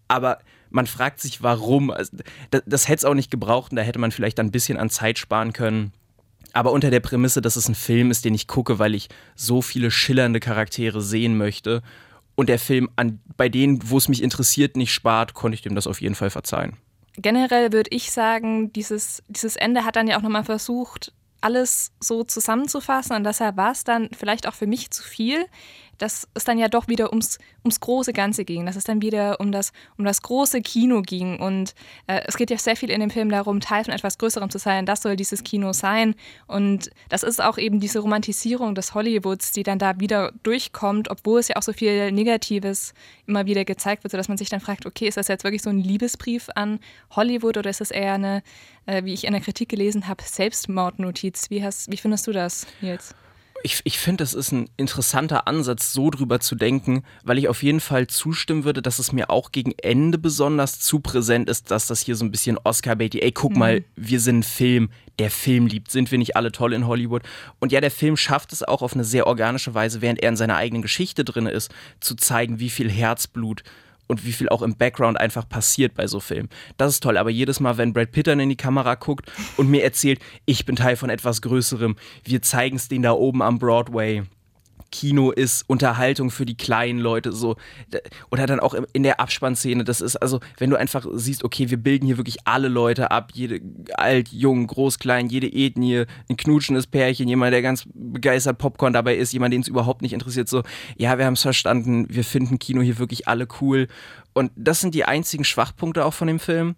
Aber 0.08 0.40
man 0.70 0.86
fragt 0.86 1.20
sich, 1.20 1.42
warum. 1.42 1.90
Also, 1.90 2.18
das, 2.50 2.62
das 2.66 2.88
hätte 2.88 2.98
es 2.98 3.04
auch 3.04 3.14
nicht 3.14 3.30
gebraucht 3.30 3.72
und 3.72 3.76
da 3.76 3.82
hätte 3.82 3.98
man 3.98 4.12
vielleicht 4.12 4.38
ein 4.40 4.50
bisschen 4.50 4.76
an 4.76 4.90
Zeit 4.90 5.18
sparen 5.18 5.52
können 5.52 5.92
aber 6.54 6.72
unter 6.72 6.90
der 6.90 7.00
Prämisse, 7.00 7.40
dass 7.40 7.56
es 7.56 7.68
ein 7.68 7.74
Film 7.74 8.10
ist, 8.10 8.24
den 8.24 8.34
ich 8.34 8.46
gucke, 8.46 8.78
weil 8.78 8.94
ich 8.94 9.08
so 9.34 9.60
viele 9.60 9.90
schillernde 9.90 10.40
Charaktere 10.40 11.02
sehen 11.02 11.36
möchte. 11.36 11.82
Und 12.36 12.48
der 12.48 12.58
Film 12.58 12.88
an, 12.96 13.20
bei 13.36 13.48
denen, 13.48 13.90
wo 13.90 13.98
es 13.98 14.08
mich 14.08 14.22
interessiert, 14.22 14.76
nicht 14.76 14.92
spart, 14.92 15.34
konnte 15.34 15.54
ich 15.54 15.62
dem 15.62 15.74
das 15.74 15.86
auf 15.86 16.00
jeden 16.00 16.14
Fall 16.14 16.30
verzeihen. 16.30 16.76
Generell 17.16 17.72
würde 17.72 17.90
ich 17.92 18.10
sagen, 18.10 18.72
dieses, 18.72 19.22
dieses 19.28 19.56
Ende 19.56 19.84
hat 19.84 19.96
dann 19.96 20.08
ja 20.08 20.16
auch 20.16 20.22
nochmal 20.22 20.44
versucht, 20.44 21.12
alles 21.40 21.92
so 22.00 22.24
zusammenzufassen. 22.24 23.14
Und 23.14 23.24
deshalb 23.24 23.56
war 23.56 23.72
es 23.72 23.84
dann 23.84 24.08
vielleicht 24.16 24.48
auch 24.48 24.54
für 24.54 24.66
mich 24.66 24.90
zu 24.90 25.02
viel 25.02 25.46
dass 25.98 26.28
es 26.34 26.44
dann 26.44 26.58
ja 26.58 26.68
doch 26.68 26.88
wieder 26.88 27.10
ums, 27.10 27.38
ums 27.64 27.80
große 27.80 28.12
Ganze 28.12 28.44
ging, 28.44 28.66
dass 28.66 28.76
es 28.76 28.84
dann 28.84 29.02
wieder 29.02 29.40
um 29.40 29.52
das, 29.52 29.72
um 29.96 30.04
das 30.04 30.22
große 30.22 30.60
Kino 30.62 31.02
ging. 31.02 31.38
Und 31.38 31.74
äh, 32.06 32.22
es 32.26 32.36
geht 32.36 32.50
ja 32.50 32.58
sehr 32.58 32.76
viel 32.76 32.90
in 32.90 33.00
dem 33.00 33.10
Film 33.10 33.30
darum, 33.30 33.60
Teil 33.60 33.84
von 33.84 33.94
etwas 33.94 34.18
Größerem 34.18 34.50
zu 34.50 34.58
sein. 34.58 34.86
Das 34.86 35.02
soll 35.02 35.16
dieses 35.16 35.44
Kino 35.44 35.72
sein. 35.72 36.14
Und 36.46 36.90
das 37.08 37.22
ist 37.22 37.42
auch 37.42 37.58
eben 37.58 37.80
diese 37.80 38.00
Romantisierung 38.00 38.74
des 38.74 38.94
Hollywoods, 38.94 39.52
die 39.52 39.62
dann 39.62 39.78
da 39.78 39.98
wieder 40.00 40.32
durchkommt, 40.42 41.10
obwohl 41.10 41.40
es 41.40 41.48
ja 41.48 41.56
auch 41.56 41.62
so 41.62 41.72
viel 41.72 42.12
Negatives 42.12 42.94
immer 43.26 43.46
wieder 43.46 43.64
gezeigt 43.64 44.04
wird, 44.04 44.12
sodass 44.12 44.28
man 44.28 44.38
sich 44.38 44.48
dann 44.48 44.60
fragt, 44.60 44.86
okay, 44.86 45.06
ist 45.08 45.16
das 45.16 45.28
jetzt 45.28 45.44
wirklich 45.44 45.62
so 45.62 45.70
ein 45.70 45.78
Liebesbrief 45.78 46.48
an 46.54 46.80
Hollywood 47.10 47.56
oder 47.56 47.70
ist 47.70 47.80
das 47.80 47.90
eher 47.90 48.14
eine, 48.14 48.42
äh, 48.86 49.04
wie 49.04 49.14
ich 49.14 49.24
in 49.24 49.32
der 49.32 49.40
Kritik 49.40 49.68
gelesen 49.68 50.08
habe, 50.08 50.22
Selbstmordnotiz? 50.22 51.50
Wie, 51.50 51.64
hast, 51.64 51.90
wie 51.90 51.96
findest 51.96 52.26
du 52.26 52.32
das, 52.32 52.66
Nils? 52.80 53.14
Ich, 53.64 53.80
ich 53.84 53.98
finde, 53.98 54.22
das 54.22 54.34
ist 54.34 54.52
ein 54.52 54.68
interessanter 54.76 55.48
Ansatz, 55.48 55.94
so 55.94 56.10
drüber 56.10 56.38
zu 56.38 56.54
denken, 56.54 57.02
weil 57.22 57.38
ich 57.38 57.48
auf 57.48 57.62
jeden 57.62 57.80
Fall 57.80 58.06
zustimmen 58.06 58.64
würde, 58.64 58.82
dass 58.82 58.98
es 58.98 59.10
mir 59.10 59.30
auch 59.30 59.52
gegen 59.52 59.72
Ende 59.78 60.18
besonders 60.18 60.80
zu 60.80 61.00
präsent 61.00 61.48
ist, 61.48 61.70
dass 61.70 61.86
das 61.86 62.02
hier 62.02 62.14
so 62.14 62.26
ein 62.26 62.30
bisschen 62.30 62.58
Oscar-Baity, 62.62 63.20
ey, 63.20 63.32
guck 63.32 63.52
mhm. 63.52 63.58
mal, 63.58 63.84
wir 63.96 64.20
sind 64.20 64.40
ein 64.40 64.42
Film, 64.42 64.90
der 65.18 65.30
Film 65.30 65.66
liebt, 65.66 65.90
sind 65.90 66.10
wir 66.10 66.18
nicht 66.18 66.36
alle 66.36 66.52
toll 66.52 66.74
in 66.74 66.86
Hollywood? 66.86 67.22
Und 67.58 67.72
ja, 67.72 67.80
der 67.80 67.90
Film 67.90 68.18
schafft 68.18 68.52
es 68.52 68.62
auch 68.62 68.82
auf 68.82 68.92
eine 68.92 69.04
sehr 69.04 69.26
organische 69.26 69.72
Weise, 69.72 70.02
während 70.02 70.22
er 70.22 70.28
in 70.28 70.36
seiner 70.36 70.56
eigenen 70.56 70.82
Geschichte 70.82 71.24
drin 71.24 71.46
ist, 71.46 71.72
zu 72.00 72.16
zeigen, 72.16 72.60
wie 72.60 72.70
viel 72.70 72.90
Herzblut 72.90 73.62
und 74.06 74.24
wie 74.24 74.32
viel 74.32 74.48
auch 74.48 74.62
im 74.62 74.76
Background 74.76 75.18
einfach 75.18 75.48
passiert 75.48 75.94
bei 75.94 76.06
so 76.06 76.20
Filmen. 76.20 76.48
Das 76.76 76.92
ist 76.92 77.02
toll, 77.02 77.16
aber 77.16 77.30
jedes 77.30 77.60
Mal, 77.60 77.76
wenn 77.78 77.92
Brad 77.92 78.12
Pitt 78.12 78.26
dann 78.26 78.40
in 78.40 78.48
die 78.48 78.56
Kamera 78.56 78.94
guckt 78.94 79.30
und 79.56 79.70
mir 79.70 79.82
erzählt, 79.84 80.20
ich 80.44 80.64
bin 80.64 80.76
Teil 80.76 80.96
von 80.96 81.10
etwas 81.10 81.42
Größerem, 81.42 81.96
wir 82.24 82.42
zeigen 82.42 82.76
es 82.76 82.88
denen 82.88 83.02
da 83.02 83.12
oben 83.12 83.42
am 83.42 83.58
Broadway, 83.58 84.22
Kino 84.94 85.32
ist 85.32 85.64
Unterhaltung 85.66 86.30
für 86.30 86.46
die 86.46 86.56
kleinen 86.56 87.00
Leute 87.00 87.32
so. 87.32 87.56
Oder 88.30 88.46
dann 88.46 88.60
auch 88.60 88.76
in 88.92 89.02
der 89.02 89.18
Abspannszene 89.18 89.82
das 89.82 90.00
ist 90.00 90.14
also 90.14 90.38
wenn 90.58 90.70
du 90.70 90.76
einfach 90.76 91.04
siehst 91.14 91.42
okay 91.42 91.68
wir 91.68 91.78
bilden 91.78 92.06
hier 92.06 92.16
wirklich 92.16 92.36
alle 92.44 92.68
Leute 92.68 93.10
ab 93.10 93.32
jede 93.34 93.60
alt 93.94 94.28
jung 94.28 94.68
groß 94.68 95.00
klein 95.00 95.28
jede 95.28 95.48
Ethnie 95.48 96.04
ein 96.30 96.36
knutschendes 96.36 96.86
Pärchen 96.86 97.26
jemand 97.26 97.52
der 97.52 97.62
ganz 97.62 97.88
begeistert 97.92 98.58
Popcorn 98.58 98.92
dabei 98.92 99.16
ist 99.16 99.32
jemand 99.32 99.52
den 99.52 99.62
es 99.62 99.68
überhaupt 99.68 100.00
nicht 100.00 100.12
interessiert 100.12 100.48
so 100.48 100.62
ja 100.96 101.18
wir 101.18 101.26
haben 101.26 101.34
es 101.34 101.42
verstanden 101.42 102.06
wir 102.08 102.22
finden 102.22 102.60
Kino 102.60 102.80
hier 102.80 102.98
wirklich 102.98 103.26
alle 103.26 103.48
cool. 103.60 103.88
Und 104.32 104.52
das 104.54 104.80
sind 104.80 104.94
die 104.94 105.04
einzigen 105.04 105.44
Schwachpunkte 105.44 106.04
auch 106.04 106.14
von 106.14 106.26
dem 106.26 106.40
Film. 106.40 106.74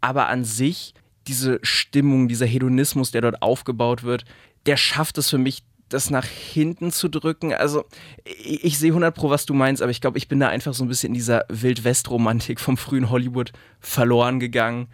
Aber 0.00 0.28
an 0.28 0.44
sich 0.44 0.94
diese 1.26 1.58
Stimmung 1.62 2.28
dieser 2.28 2.46
Hedonismus 2.46 3.10
der 3.10 3.22
dort 3.22 3.42
aufgebaut 3.42 4.04
wird 4.04 4.24
der 4.66 4.76
schafft 4.76 5.16
es 5.18 5.30
für 5.30 5.38
mich 5.38 5.62
das 5.88 6.10
nach 6.10 6.24
hinten 6.24 6.90
zu 6.90 7.08
drücken. 7.08 7.52
Also, 7.52 7.84
ich, 8.24 8.64
ich 8.64 8.78
sehe 8.78 8.90
100 8.90 9.14
Pro, 9.14 9.30
was 9.30 9.46
du 9.46 9.54
meinst, 9.54 9.82
aber 9.82 9.90
ich 9.90 10.00
glaube, 10.00 10.18
ich 10.18 10.28
bin 10.28 10.40
da 10.40 10.48
einfach 10.48 10.74
so 10.74 10.84
ein 10.84 10.88
bisschen 10.88 11.08
in 11.08 11.14
dieser 11.14 11.44
Wild-West-Romantik 11.48 12.60
vom 12.60 12.76
frühen 12.76 13.10
Hollywood 13.10 13.52
verloren 13.80 14.40
gegangen. 14.40 14.88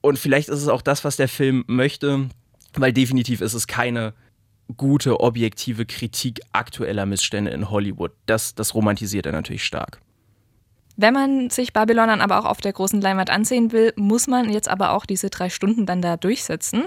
Und 0.00 0.18
vielleicht 0.18 0.48
ist 0.48 0.60
es 0.60 0.68
auch 0.68 0.82
das, 0.82 1.04
was 1.04 1.16
der 1.16 1.28
Film 1.28 1.64
möchte, 1.66 2.28
weil 2.74 2.92
definitiv 2.92 3.40
ist 3.40 3.54
es 3.54 3.66
keine 3.66 4.14
gute, 4.76 5.20
objektive 5.20 5.86
Kritik 5.86 6.40
aktueller 6.52 7.06
Missstände 7.06 7.50
in 7.50 7.70
Hollywood. 7.70 8.12
Das, 8.26 8.54
das 8.54 8.74
romantisiert 8.74 9.26
er 9.26 9.32
natürlich 9.32 9.64
stark. 9.64 10.00
Wenn 10.96 11.14
man 11.14 11.50
sich 11.50 11.72
Babylon 11.72 12.06
dann 12.06 12.20
aber 12.20 12.38
auch 12.38 12.44
auf 12.44 12.60
der 12.60 12.72
großen 12.72 13.00
Leinwand 13.00 13.30
ansehen 13.30 13.72
will, 13.72 13.92
muss 13.96 14.26
man 14.26 14.50
jetzt 14.50 14.68
aber 14.68 14.92
auch 14.92 15.06
diese 15.06 15.28
drei 15.28 15.50
Stunden 15.50 15.86
dann 15.86 16.02
da 16.02 16.16
durchsetzen. 16.16 16.84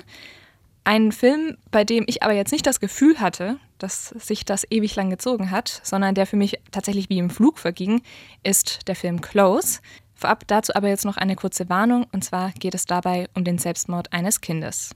Ein 0.87 1.11
Film, 1.11 1.57
bei 1.69 1.83
dem 1.83 2.05
ich 2.07 2.23
aber 2.23 2.31
jetzt 2.31 2.53
nicht 2.53 2.65
das 2.65 2.79
Gefühl 2.79 3.19
hatte, 3.19 3.59
dass 3.77 4.07
sich 4.07 4.45
das 4.45 4.65
ewig 4.69 4.95
lang 4.95 5.09
gezogen 5.09 5.51
hat, 5.51 5.81
sondern 5.83 6.15
der 6.15 6.25
für 6.25 6.37
mich 6.37 6.61
tatsächlich 6.71 7.09
wie 7.09 7.17
im 7.17 7.29
Flug 7.29 7.59
verging, 7.59 8.01
ist 8.41 8.87
der 8.87 8.95
Film 8.95 9.19
Close. 9.19 9.81
Vorab 10.15 10.47
dazu 10.47 10.73
aber 10.75 10.87
jetzt 10.87 11.03
noch 11.03 11.17
eine 11.17 11.35
kurze 11.35 11.67
Warnung, 11.67 12.05
und 12.13 12.23
zwar 12.23 12.53
geht 12.53 12.73
es 12.73 12.85
dabei 12.85 13.27
um 13.35 13.43
den 13.43 13.57
Selbstmord 13.57 14.13
eines 14.13 14.39
Kindes. 14.39 14.95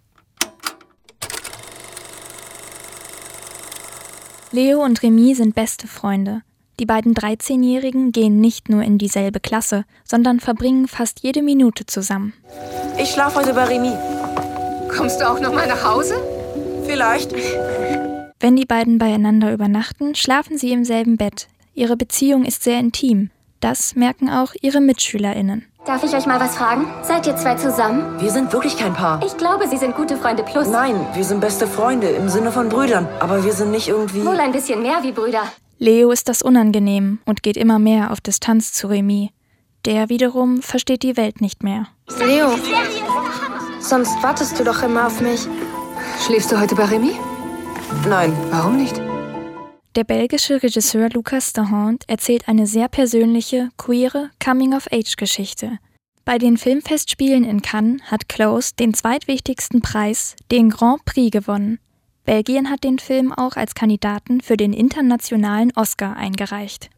Leo 4.53 4.81
und 4.81 5.03
Remy 5.03 5.35
sind 5.35 5.55
beste 5.55 5.87
Freunde. 5.87 6.41
Die 6.79 6.85
beiden 6.85 7.13
13-Jährigen 7.13 8.13
gehen 8.13 8.39
nicht 8.39 8.69
nur 8.69 8.81
in 8.81 8.97
dieselbe 8.97 9.41
Klasse, 9.41 9.83
sondern 10.05 10.39
verbringen 10.39 10.87
fast 10.87 11.19
jede 11.19 11.43
Minute 11.43 11.85
zusammen. 11.85 12.31
Ich 12.97 13.09
schlafe 13.09 13.39
heute 13.39 13.53
bei 13.53 13.65
Remy. 13.65 14.20
Kommst 14.95 15.21
du 15.21 15.29
auch 15.29 15.39
noch 15.39 15.53
mal 15.53 15.67
nach 15.67 15.83
Hause? 15.83 16.15
Vielleicht. 16.85 17.33
Wenn 18.39 18.55
die 18.55 18.65
beiden 18.65 18.97
beieinander 18.97 19.53
übernachten, 19.53 20.15
schlafen 20.15 20.57
sie 20.57 20.71
im 20.71 20.83
selben 20.83 21.17
Bett. 21.17 21.47
Ihre 21.73 21.95
Beziehung 21.95 22.43
ist 22.43 22.63
sehr 22.63 22.79
intim. 22.79 23.29
Das 23.59 23.95
merken 23.95 24.29
auch 24.29 24.53
ihre 24.61 24.81
MitschülerInnen. 24.81 25.65
Darf 25.85 26.03
ich 26.03 26.13
euch 26.15 26.25
mal 26.25 26.39
was 26.39 26.57
fragen? 26.57 26.85
Seid 27.03 27.25
ihr 27.27 27.35
zwei 27.35 27.55
zusammen? 27.55 28.19
Wir 28.19 28.29
sind 28.29 28.51
wirklich 28.53 28.77
kein 28.77 28.93
Paar. 28.93 29.21
Ich 29.25 29.37
glaube, 29.37 29.67
sie 29.67 29.77
sind 29.77 29.95
gute 29.95 30.17
Freunde 30.17 30.43
plus. 30.43 30.67
Nein, 30.67 30.95
wir 31.13 31.23
sind 31.23 31.41
beste 31.41 31.65
Freunde 31.67 32.07
im 32.09 32.29
Sinne 32.29 32.51
von 32.51 32.69
Brüdern. 32.69 33.07
Aber 33.19 33.43
wir 33.43 33.53
sind 33.53 33.71
nicht 33.71 33.87
irgendwie. 33.87 34.25
Wohl 34.25 34.39
ein 34.39 34.51
bisschen 34.51 34.81
mehr 34.81 35.01
wie 35.01 35.11
Brüder. 35.11 35.43
Leo 35.79 36.11
ist 36.11 36.29
das 36.29 36.43
unangenehm 36.43 37.19
und 37.25 37.41
geht 37.41 37.57
immer 37.57 37.79
mehr 37.79 38.11
auf 38.11 38.21
Distanz 38.21 38.73
zu 38.73 38.87
Remy. 38.87 39.31
Der 39.85 40.09
wiederum 40.09 40.61
versteht 40.61 41.01
die 41.01 41.17
Welt 41.17 41.41
nicht 41.41 41.63
mehr. 41.63 41.87
Leo, 42.19 42.49
sonst 43.81 44.21
wartest 44.21 44.59
du 44.59 44.63
doch 44.63 44.83
immer 44.83 45.07
auf 45.07 45.21
mich. 45.21 45.47
Schläfst 46.25 46.51
du 46.51 46.59
heute 46.59 46.75
bei 46.75 46.85
Remy? 46.85 47.13
Nein. 48.07 48.33
Warum 48.49 48.77
nicht? 48.77 49.01
Der 49.95 50.05
belgische 50.05 50.63
Regisseur 50.63 51.09
Lucas 51.09 51.51
de 51.51 51.65
Hond 51.69 52.05
erzählt 52.07 52.47
eine 52.47 52.65
sehr 52.65 52.87
persönliche, 52.87 53.69
queere 53.77 54.29
Coming-of-Age-Geschichte. 54.43 55.79
Bei 56.23 56.37
den 56.37 56.57
Filmfestspielen 56.57 57.43
in 57.43 57.61
Cannes 57.61 58.01
hat 58.03 58.29
Close 58.29 58.71
den 58.79 58.93
zweitwichtigsten 58.93 59.81
Preis, 59.81 60.35
den 60.51 60.69
Grand 60.69 61.03
Prix, 61.03 61.31
gewonnen. 61.31 61.79
Belgien 62.23 62.69
hat 62.69 62.83
den 62.83 62.99
Film 62.99 63.33
auch 63.33 63.57
als 63.57 63.73
Kandidaten 63.73 64.39
für 64.41 64.55
den 64.55 64.71
internationalen 64.71 65.73
Oscar 65.75 66.15
eingereicht. 66.15 66.89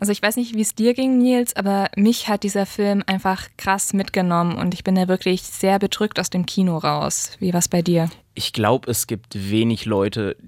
Also 0.00 0.12
ich 0.12 0.22
weiß 0.22 0.36
nicht, 0.36 0.54
wie 0.54 0.62
es 0.62 0.74
dir 0.74 0.94
ging, 0.94 1.18
Nils, 1.18 1.54
aber 1.54 1.90
mich 1.94 2.26
hat 2.26 2.42
dieser 2.42 2.64
Film 2.64 3.04
einfach 3.06 3.48
krass 3.58 3.92
mitgenommen 3.92 4.56
und 4.56 4.72
ich 4.72 4.82
bin 4.82 4.94
da 4.94 5.08
wirklich 5.08 5.42
sehr 5.42 5.78
bedrückt 5.78 6.18
aus 6.18 6.30
dem 6.30 6.46
Kino 6.46 6.78
raus. 6.78 7.36
Wie 7.38 7.52
war 7.52 7.58
es 7.58 7.68
bei 7.68 7.82
dir? 7.82 8.08
Ich 8.34 8.54
glaube, 8.54 8.90
es 8.90 9.06
gibt 9.06 9.50
wenig 9.50 9.84
Leute, 9.84 10.38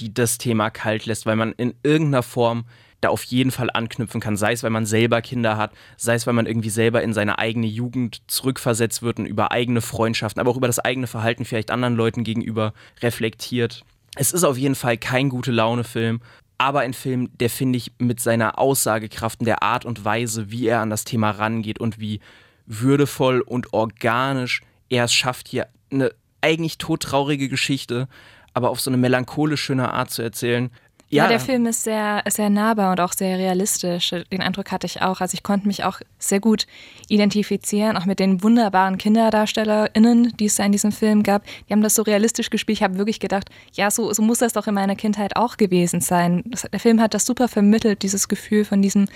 die 0.00 0.14
das 0.14 0.38
Thema 0.38 0.70
kalt 0.70 1.04
lässt, 1.04 1.26
weil 1.26 1.36
man 1.36 1.52
in 1.52 1.74
irgendeiner 1.82 2.22
Form 2.22 2.64
da 3.02 3.10
auf 3.10 3.22
jeden 3.24 3.50
Fall 3.50 3.68
anknüpfen 3.70 4.22
kann. 4.22 4.38
Sei 4.38 4.52
es, 4.52 4.62
weil 4.62 4.70
man 4.70 4.86
selber 4.86 5.20
Kinder 5.20 5.58
hat, 5.58 5.72
sei 5.98 6.14
es, 6.14 6.26
weil 6.26 6.32
man 6.32 6.46
irgendwie 6.46 6.70
selber 6.70 7.02
in 7.02 7.12
seine 7.12 7.38
eigene 7.38 7.66
Jugend 7.66 8.22
zurückversetzt 8.28 9.02
wird 9.02 9.18
und 9.18 9.26
über 9.26 9.52
eigene 9.52 9.82
Freundschaften, 9.82 10.40
aber 10.40 10.50
auch 10.50 10.56
über 10.56 10.68
das 10.68 10.78
eigene 10.78 11.06
Verhalten 11.06 11.44
vielleicht 11.44 11.70
anderen 11.70 11.96
Leuten 11.96 12.24
gegenüber 12.24 12.72
reflektiert. 13.02 13.84
Es 14.14 14.32
ist 14.32 14.44
auf 14.44 14.56
jeden 14.56 14.74
Fall 14.74 14.96
kein 14.96 15.28
gute 15.28 15.52
Laune-Film, 15.52 16.20
aber 16.58 16.80
ein 16.80 16.94
Film, 16.94 17.30
der 17.38 17.50
finde 17.50 17.76
ich 17.76 17.92
mit 17.98 18.20
seiner 18.20 18.58
Aussagekraft 18.58 19.40
und 19.40 19.46
der 19.46 19.62
Art 19.62 19.84
und 19.84 20.04
Weise, 20.04 20.50
wie 20.50 20.66
er 20.66 20.80
an 20.80 20.90
das 20.90 21.04
Thema 21.04 21.30
rangeht 21.30 21.80
und 21.80 21.98
wie 21.98 22.20
würdevoll 22.66 23.40
und 23.40 23.72
organisch 23.72 24.62
er 24.88 25.04
es 25.04 25.12
schafft, 25.12 25.48
hier 25.48 25.68
eine 25.90 26.12
eigentlich 26.40 26.78
todtraurige 26.78 27.48
Geschichte, 27.48 28.08
aber 28.52 28.70
auf 28.70 28.80
so 28.80 28.90
eine 28.90 28.98
melancholisch 28.98 29.62
schöne 29.62 29.92
Art 29.92 30.10
zu 30.10 30.22
erzählen, 30.22 30.70
ja, 31.12 31.24
ja, 31.24 31.28
der 31.28 31.40
Film 31.40 31.66
ist 31.66 31.84
sehr, 31.84 32.22
sehr 32.26 32.48
nahbar 32.48 32.90
und 32.90 32.98
auch 32.98 33.12
sehr 33.12 33.36
realistisch. 33.36 34.14
Den 34.32 34.40
Eindruck 34.40 34.72
hatte 34.72 34.86
ich 34.86 35.02
auch. 35.02 35.20
Also 35.20 35.34
ich 35.34 35.42
konnte 35.42 35.66
mich 35.66 35.84
auch 35.84 36.00
sehr 36.18 36.40
gut 36.40 36.66
identifizieren, 37.06 37.98
auch 37.98 38.06
mit 38.06 38.18
den 38.18 38.42
wunderbaren 38.42 38.96
KinderdarstellerInnen, 38.96 40.34
die 40.38 40.46
es 40.46 40.54
da 40.54 40.64
in 40.64 40.72
diesem 40.72 40.90
Film 40.90 41.22
gab. 41.22 41.44
Die 41.68 41.74
haben 41.74 41.82
das 41.82 41.96
so 41.96 42.02
realistisch 42.02 42.48
gespielt. 42.48 42.78
Ich 42.78 42.82
habe 42.82 42.96
wirklich 42.96 43.20
gedacht, 43.20 43.50
ja, 43.74 43.90
so, 43.90 44.10
so 44.14 44.22
muss 44.22 44.38
das 44.38 44.54
doch 44.54 44.66
in 44.66 44.72
meiner 44.72 44.96
Kindheit 44.96 45.36
auch 45.36 45.58
gewesen 45.58 46.00
sein. 46.00 46.44
Das, 46.46 46.62
der 46.62 46.80
Film 46.80 46.98
hat 46.98 47.12
das 47.12 47.26
super 47.26 47.46
vermittelt, 47.46 48.02
dieses 48.02 48.26
Gefühl 48.26 48.64
von 48.64 48.80
diesem 48.80 49.06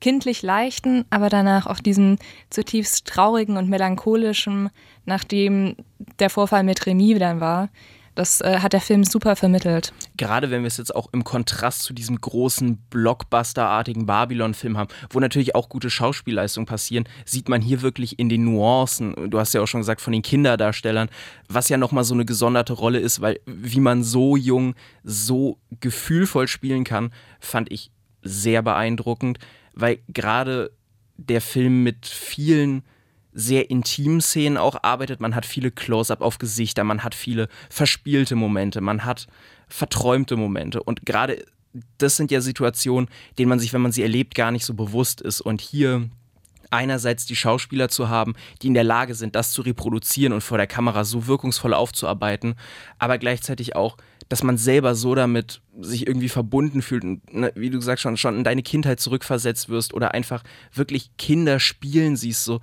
kindlich 0.00 0.40
leichten, 0.40 1.04
aber 1.10 1.28
danach 1.28 1.66
auch 1.66 1.80
diesem 1.80 2.16
zutiefst 2.48 3.06
traurigen 3.06 3.58
und 3.58 3.68
melancholischen, 3.68 4.70
nachdem 5.04 5.76
der 6.18 6.30
Vorfall 6.30 6.62
mit 6.62 6.86
Remy 6.86 7.18
dann 7.18 7.40
war. 7.40 7.68
Das 8.14 8.40
äh, 8.40 8.58
hat 8.60 8.72
der 8.72 8.80
Film 8.80 9.02
super 9.02 9.34
vermittelt. 9.34 9.92
Gerade 10.16 10.50
wenn 10.50 10.62
wir 10.62 10.68
es 10.68 10.76
jetzt 10.76 10.94
auch 10.94 11.08
im 11.12 11.24
Kontrast 11.24 11.82
zu 11.82 11.92
diesem 11.92 12.20
großen 12.20 12.76
Blockbuster-artigen 12.90 14.06
Babylon-Film 14.06 14.76
haben, 14.76 14.88
wo 15.10 15.18
natürlich 15.18 15.54
auch 15.54 15.68
gute 15.68 15.90
Schauspielleistungen 15.90 16.66
passieren, 16.66 17.04
sieht 17.24 17.48
man 17.48 17.60
hier 17.60 17.82
wirklich 17.82 18.18
in 18.18 18.28
den 18.28 18.44
Nuancen, 18.44 19.30
du 19.30 19.38
hast 19.38 19.52
ja 19.52 19.60
auch 19.60 19.66
schon 19.66 19.80
gesagt, 19.80 20.00
von 20.00 20.12
den 20.12 20.22
Kinderdarstellern, 20.22 21.08
was 21.48 21.68
ja 21.68 21.76
nochmal 21.76 22.04
so 22.04 22.14
eine 22.14 22.24
gesonderte 22.24 22.72
Rolle 22.72 23.00
ist, 23.00 23.20
weil 23.20 23.40
wie 23.46 23.80
man 23.80 24.04
so 24.04 24.36
jung, 24.36 24.74
so 25.02 25.58
gefühlvoll 25.80 26.46
spielen 26.46 26.84
kann, 26.84 27.12
fand 27.40 27.72
ich 27.72 27.90
sehr 28.22 28.62
beeindruckend, 28.62 29.38
weil 29.74 29.98
gerade 30.08 30.70
der 31.16 31.40
Film 31.40 31.82
mit 31.82 32.06
vielen 32.06 32.84
sehr 33.34 33.70
intimen 33.70 34.20
Szenen 34.20 34.56
auch 34.56 34.82
arbeitet. 34.82 35.20
Man 35.20 35.34
hat 35.34 35.44
viele 35.44 35.70
Close-up 35.70 36.20
auf 36.20 36.38
Gesichter, 36.38 36.84
man 36.84 37.04
hat 37.04 37.14
viele 37.14 37.48
verspielte 37.68 38.36
Momente, 38.36 38.80
man 38.80 39.04
hat 39.04 39.26
verträumte 39.68 40.36
Momente. 40.36 40.82
Und 40.82 41.04
gerade 41.04 41.44
das 41.98 42.16
sind 42.16 42.30
ja 42.30 42.40
Situationen, 42.40 43.08
denen 43.38 43.48
man 43.48 43.58
sich, 43.58 43.72
wenn 43.72 43.82
man 43.82 43.92
sie 43.92 44.02
erlebt, 44.02 44.34
gar 44.34 44.52
nicht 44.52 44.64
so 44.64 44.74
bewusst 44.74 45.20
ist. 45.20 45.40
Und 45.40 45.60
hier 45.60 46.08
einerseits 46.70 47.26
die 47.26 47.36
Schauspieler 47.36 47.88
zu 47.88 48.08
haben, 48.08 48.34
die 48.62 48.68
in 48.68 48.74
der 48.74 48.84
Lage 48.84 49.14
sind, 49.14 49.34
das 49.36 49.52
zu 49.52 49.62
reproduzieren 49.62 50.32
und 50.32 50.42
vor 50.42 50.58
der 50.58 50.66
Kamera 50.66 51.04
so 51.04 51.26
wirkungsvoll 51.26 51.74
aufzuarbeiten, 51.74 52.54
aber 52.98 53.18
gleichzeitig 53.18 53.76
auch, 53.76 53.96
dass 54.28 54.42
man 54.42 54.56
selber 54.56 54.94
so 54.94 55.14
damit 55.14 55.60
sich 55.80 56.06
irgendwie 56.06 56.28
verbunden 56.28 56.82
fühlt 56.82 57.04
und, 57.04 57.32
ne, 57.32 57.52
wie 57.54 57.70
du 57.70 57.78
gesagt 57.78 58.00
schon, 58.00 58.16
schon 58.16 58.36
in 58.36 58.44
deine 58.44 58.62
Kindheit 58.62 58.98
zurückversetzt 58.98 59.68
wirst 59.68 59.94
oder 59.94 60.14
einfach 60.14 60.42
wirklich 60.72 61.10
Kinder 61.16 61.60
spielen 61.60 62.16
siehst, 62.16 62.44
so, 62.44 62.60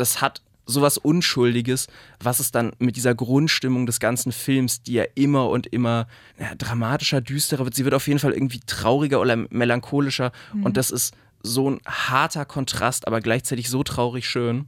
das 0.00 0.20
hat 0.20 0.42
sowas 0.66 0.98
Unschuldiges, 0.98 1.88
was 2.20 2.40
es 2.40 2.52
dann 2.52 2.72
mit 2.78 2.96
dieser 2.96 3.14
Grundstimmung 3.14 3.86
des 3.86 4.00
ganzen 4.00 4.32
Films, 4.32 4.82
die 4.82 4.94
ja 4.94 5.04
immer 5.14 5.48
und 5.48 5.66
immer 5.66 6.06
ja, 6.38 6.54
dramatischer, 6.54 7.20
düsterer 7.20 7.64
wird. 7.64 7.74
Sie 7.74 7.84
wird 7.84 7.94
auf 7.94 8.06
jeden 8.06 8.20
Fall 8.20 8.32
irgendwie 8.32 8.60
trauriger 8.66 9.20
oder 9.20 9.36
melancholischer. 9.36 10.32
Mhm. 10.52 10.64
Und 10.64 10.76
das 10.76 10.90
ist 10.90 11.14
so 11.42 11.70
ein 11.70 11.80
harter 11.86 12.44
Kontrast, 12.44 13.06
aber 13.06 13.20
gleichzeitig 13.20 13.68
so 13.68 13.82
traurig 13.82 14.28
schön. 14.28 14.66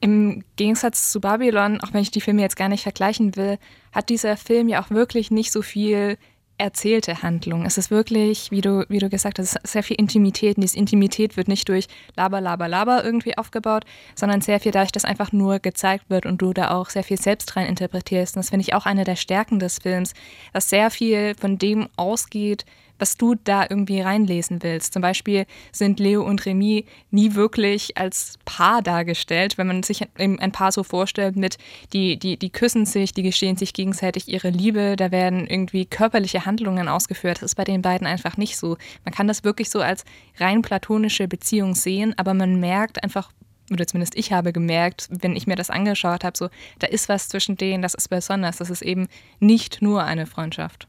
Im 0.00 0.44
Gegensatz 0.56 1.10
zu 1.10 1.20
Babylon, 1.20 1.80
auch 1.80 1.92
wenn 1.92 2.02
ich 2.02 2.10
die 2.10 2.20
Filme 2.20 2.42
jetzt 2.42 2.56
gar 2.56 2.68
nicht 2.68 2.82
vergleichen 2.82 3.36
will, 3.36 3.58
hat 3.92 4.08
dieser 4.08 4.36
Film 4.36 4.68
ja 4.68 4.82
auch 4.82 4.90
wirklich 4.90 5.30
nicht 5.30 5.50
so 5.50 5.62
viel 5.62 6.18
erzählte 6.58 7.22
Handlung. 7.22 7.66
Es 7.66 7.78
ist 7.78 7.90
wirklich, 7.90 8.50
wie 8.50 8.60
du, 8.60 8.84
wie 8.88 8.98
du 8.98 9.08
gesagt 9.08 9.38
hast, 9.38 9.58
sehr 9.66 9.82
viel 9.82 9.96
Intimität. 9.96 10.56
Und 10.56 10.62
diese 10.62 10.78
Intimität 10.78 11.36
wird 11.36 11.48
nicht 11.48 11.68
durch 11.68 11.86
Laber, 12.16 12.40
Laber, 12.40 12.68
Laber 12.68 13.04
irgendwie 13.04 13.36
aufgebaut, 13.36 13.84
sondern 14.14 14.40
sehr 14.40 14.60
viel 14.60 14.72
dadurch, 14.72 14.92
dass 14.92 15.04
einfach 15.04 15.32
nur 15.32 15.58
gezeigt 15.58 16.10
wird 16.10 16.26
und 16.26 16.40
du 16.40 16.52
da 16.52 16.70
auch 16.70 16.90
sehr 16.90 17.04
viel 17.04 17.20
selbst 17.20 17.56
rein 17.56 17.66
interpretierst. 17.66 18.36
Und 18.36 18.40
das 18.44 18.50
finde 18.50 18.62
ich 18.62 18.74
auch 18.74 18.86
eine 18.86 19.04
der 19.04 19.16
Stärken 19.16 19.58
des 19.58 19.78
Films, 19.78 20.14
dass 20.52 20.70
sehr 20.70 20.90
viel 20.90 21.34
von 21.34 21.58
dem 21.58 21.88
ausgeht, 21.96 22.64
was 22.98 23.16
du 23.16 23.34
da 23.34 23.66
irgendwie 23.68 24.00
reinlesen 24.00 24.62
willst. 24.62 24.92
Zum 24.92 25.02
Beispiel 25.02 25.46
sind 25.72 26.00
Leo 26.00 26.22
und 26.22 26.46
Remy 26.46 26.86
nie 27.10 27.34
wirklich 27.34 27.96
als 27.96 28.38
Paar 28.44 28.82
dargestellt, 28.82 29.58
wenn 29.58 29.66
man 29.66 29.82
sich 29.82 30.02
ein 30.16 30.52
Paar 30.52 30.72
so 30.72 30.82
vorstellt 30.82 31.36
mit, 31.36 31.58
die, 31.92 32.18
die, 32.18 32.36
die 32.36 32.50
küssen 32.50 32.86
sich, 32.86 33.12
die 33.12 33.22
gestehen 33.22 33.56
sich 33.56 33.72
gegenseitig 33.72 34.28
ihre 34.28 34.50
Liebe, 34.50 34.96
da 34.96 35.10
werden 35.10 35.46
irgendwie 35.46 35.86
körperliche 35.86 36.46
Handlungen 36.46 36.88
ausgeführt. 36.88 37.38
Das 37.38 37.52
ist 37.52 37.54
bei 37.56 37.64
den 37.64 37.82
beiden 37.82 38.06
einfach 38.06 38.36
nicht 38.36 38.56
so. 38.56 38.76
Man 39.04 39.14
kann 39.14 39.28
das 39.28 39.44
wirklich 39.44 39.70
so 39.70 39.80
als 39.80 40.04
rein 40.38 40.62
platonische 40.62 41.28
Beziehung 41.28 41.74
sehen, 41.74 42.14
aber 42.16 42.34
man 42.34 42.60
merkt 42.60 43.02
einfach, 43.02 43.30
oder 43.70 43.86
zumindest 43.86 44.16
ich 44.16 44.32
habe 44.32 44.52
gemerkt, 44.52 45.08
wenn 45.10 45.36
ich 45.36 45.46
mir 45.46 45.56
das 45.56 45.70
angeschaut 45.70 46.24
habe, 46.24 46.36
so, 46.36 46.48
da 46.78 46.86
ist 46.86 47.08
was 47.08 47.28
zwischen 47.28 47.56
denen, 47.56 47.82
das 47.82 47.94
ist 47.94 48.08
besonders, 48.08 48.58
das 48.58 48.70
ist 48.70 48.82
eben 48.82 49.08
nicht 49.40 49.82
nur 49.82 50.04
eine 50.04 50.26
Freundschaft. 50.26 50.86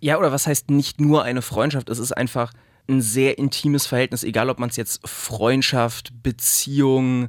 Ja, 0.00 0.18
oder 0.18 0.32
was 0.32 0.46
heißt 0.46 0.70
nicht 0.70 1.00
nur 1.00 1.24
eine 1.24 1.42
Freundschaft? 1.42 1.88
Es 1.90 1.98
ist 1.98 2.12
einfach 2.12 2.52
ein 2.88 3.00
sehr 3.00 3.38
intimes 3.38 3.86
Verhältnis, 3.86 4.24
egal 4.24 4.50
ob 4.50 4.58
man 4.58 4.70
es 4.70 4.76
jetzt 4.76 5.06
Freundschaft, 5.06 6.12
Beziehung, 6.22 7.28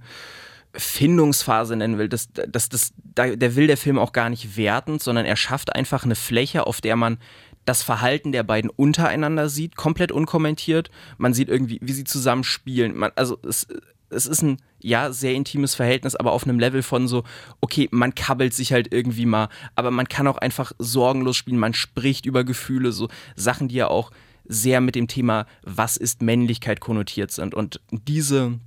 Findungsphase 0.74 1.75
nennen 1.75 1.98
will. 1.98 2.10
Das, 2.10 2.30
das, 2.32 2.70
das, 2.70 2.94
der 2.96 3.56
will 3.56 3.68
der 3.68 3.78
Film 3.78 4.00
auch 4.00 4.13
gar 4.13 4.30
nicht 4.30 4.58
wertend, 4.58 5.04
sondern 5.04 5.25
er 5.25 5.36
schafft 5.36 5.75
einfach 5.75 6.06
eine 6.06 6.16
Fläche, 6.16 6.66
auf 6.66 6.82
der 6.82 6.96
man 6.96 7.18
das 7.66 7.84
Verhalten 7.84 8.32
der 8.32 8.44
beiden 8.44 8.72
untereinander 8.72 9.50
sieht, 9.50 9.75
komplett 9.75 10.12
unkommentiert. 10.12 10.90
Man 11.18 11.34
sieht 11.34 11.50
irgendwie, 11.50 11.80
wie 11.82 11.94
sie 11.94 12.06
zusammen 12.06 12.44
spielen. 12.44 12.96
Man, 12.98 13.12
also 13.16 13.38
es, 13.48 13.68
es 14.12 14.25
ist 14.25 14.41
ein 14.41 14.58
ja 14.82 15.12
sehr 15.12 15.34
intimes 15.34 15.75
Verhältnis, 15.75 16.15
aber 16.15 16.32
auf 16.32 16.44
einem 16.44 16.60
Level 16.60 16.84
von 16.84 17.08
so, 17.08 17.24
okay, 17.62 17.88
man 17.91 18.15
kabbelt 18.15 18.53
sich 18.53 18.74
halt 18.74 18.94
irgendwie 18.94 19.25
mal, 19.25 19.50
aber 19.75 19.91
man 19.91 20.08
kann 20.08 20.27
auch 20.27 20.38
einfach 20.38 20.72
sorgenlos 20.80 21.38
spielen, 21.38 21.60
man 21.60 21.74
spricht 21.74 22.25
über 22.25 22.44
Gefühle, 22.44 22.91
so 22.91 23.08
Sachen, 23.36 23.68
die 23.68 23.75
ja 23.75 23.88
auch 23.88 24.12
sehr 24.46 24.82
mit 24.82 24.96
dem 24.96 25.08
Thema, 25.08 25.46
was 25.63 25.98
ist 25.98 26.22
Männlichkeit 26.22 26.80
konnotiert 26.80 27.32
sind. 27.32 27.53
Und 27.53 27.80
diese 27.91 28.60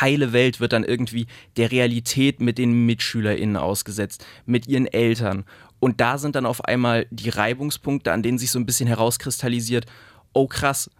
heile 0.00 0.32
Welt 0.32 0.60
wird 0.60 0.72
dann 0.72 0.84
irgendwie 0.84 1.26
der 1.56 1.70
Realität 1.70 2.40
mit 2.40 2.58
den 2.58 2.86
MitschülerInnen 2.86 3.56
ausgesetzt, 3.56 4.24
mit 4.46 4.66
ihren 4.66 4.86
Eltern. 4.86 5.44
Und 5.80 6.00
da 6.00 6.18
sind 6.18 6.36
dann 6.36 6.46
auf 6.46 6.64
einmal 6.64 7.06
die 7.10 7.30
Reibungspunkte, 7.30 8.12
an 8.12 8.22
denen 8.22 8.38
sich 8.38 8.50
so 8.50 8.58
ein 8.58 8.66
bisschen 8.66 8.86
herauskristallisiert, 8.86 9.86
oh 10.32 10.46
krass, 10.46 10.90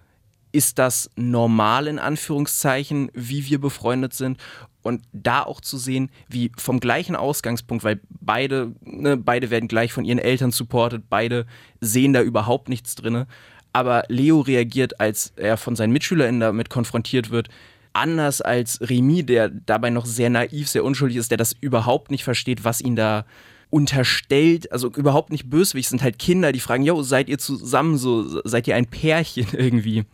ist 0.53 0.79
das 0.79 1.11
normal 1.17 1.87
in 1.87 1.99
Anführungszeichen, 1.99 3.11
wie 3.15 3.47
wir 3.47 3.61
befreundet 3.61 4.15
sind? 4.15 4.39
Und 4.83 5.03
da 5.13 5.43
auch 5.43 5.61
zu 5.61 5.77
sehen, 5.77 6.11
wie 6.29 6.53
vom 6.57 6.81
gleichen 6.81 7.15
Ausgangspunkt, 7.15 7.85
weil 7.85 8.01
beide, 8.09 8.73
ne, 8.83 9.17
beide 9.17 9.51
werden 9.51 9.69
gleich 9.69 9.93
von 9.93 10.05
ihren 10.05 10.19
Eltern 10.19 10.53
supportet, 10.53 11.05
beide 11.11 11.47
sehen 11.81 12.15
da 12.15 12.23
überhaupt 12.23 12.69
nichts 12.69 12.95
drin. 12.95 13.27
Aber 13.73 14.05
Leo 14.09 14.41
reagiert, 14.41 14.99
als 14.99 15.33
er 15.37 15.57
von 15.57 15.77
seinen 15.77 15.93
MitschülerInnen 15.93 16.41
damit 16.41 16.71
konfrontiert 16.71 17.31
wird, 17.31 17.49
anders 17.93 18.41
als 18.41 18.81
Remy, 18.81 19.25
der 19.25 19.49
dabei 19.49 19.91
noch 19.91 20.07
sehr 20.07 20.31
naiv, 20.31 20.69
sehr 20.69 20.85
unschuldig 20.85 21.19
ist, 21.19 21.31
der 21.31 21.39
das 21.39 21.55
überhaupt 21.61 22.11
nicht 22.11 22.25
versteht, 22.25 22.65
was 22.65 22.81
ihn 22.81 22.97
da 22.97 23.25
unterstellt, 23.69 24.71
also 24.73 24.89
überhaupt 24.89 25.31
nicht 25.31 25.49
böswillig, 25.49 25.89
sind 25.89 26.03
halt 26.03 26.19
Kinder, 26.19 26.53
die 26.53 26.61
fragen, 26.61 26.83
yo, 26.83 27.03
seid 27.03 27.29
ihr 27.29 27.39
zusammen 27.39 27.97
so, 27.97 28.41
seid 28.45 28.67
ihr 28.67 28.75
ein 28.75 28.87
Pärchen 28.87 29.47
irgendwie? 29.53 30.05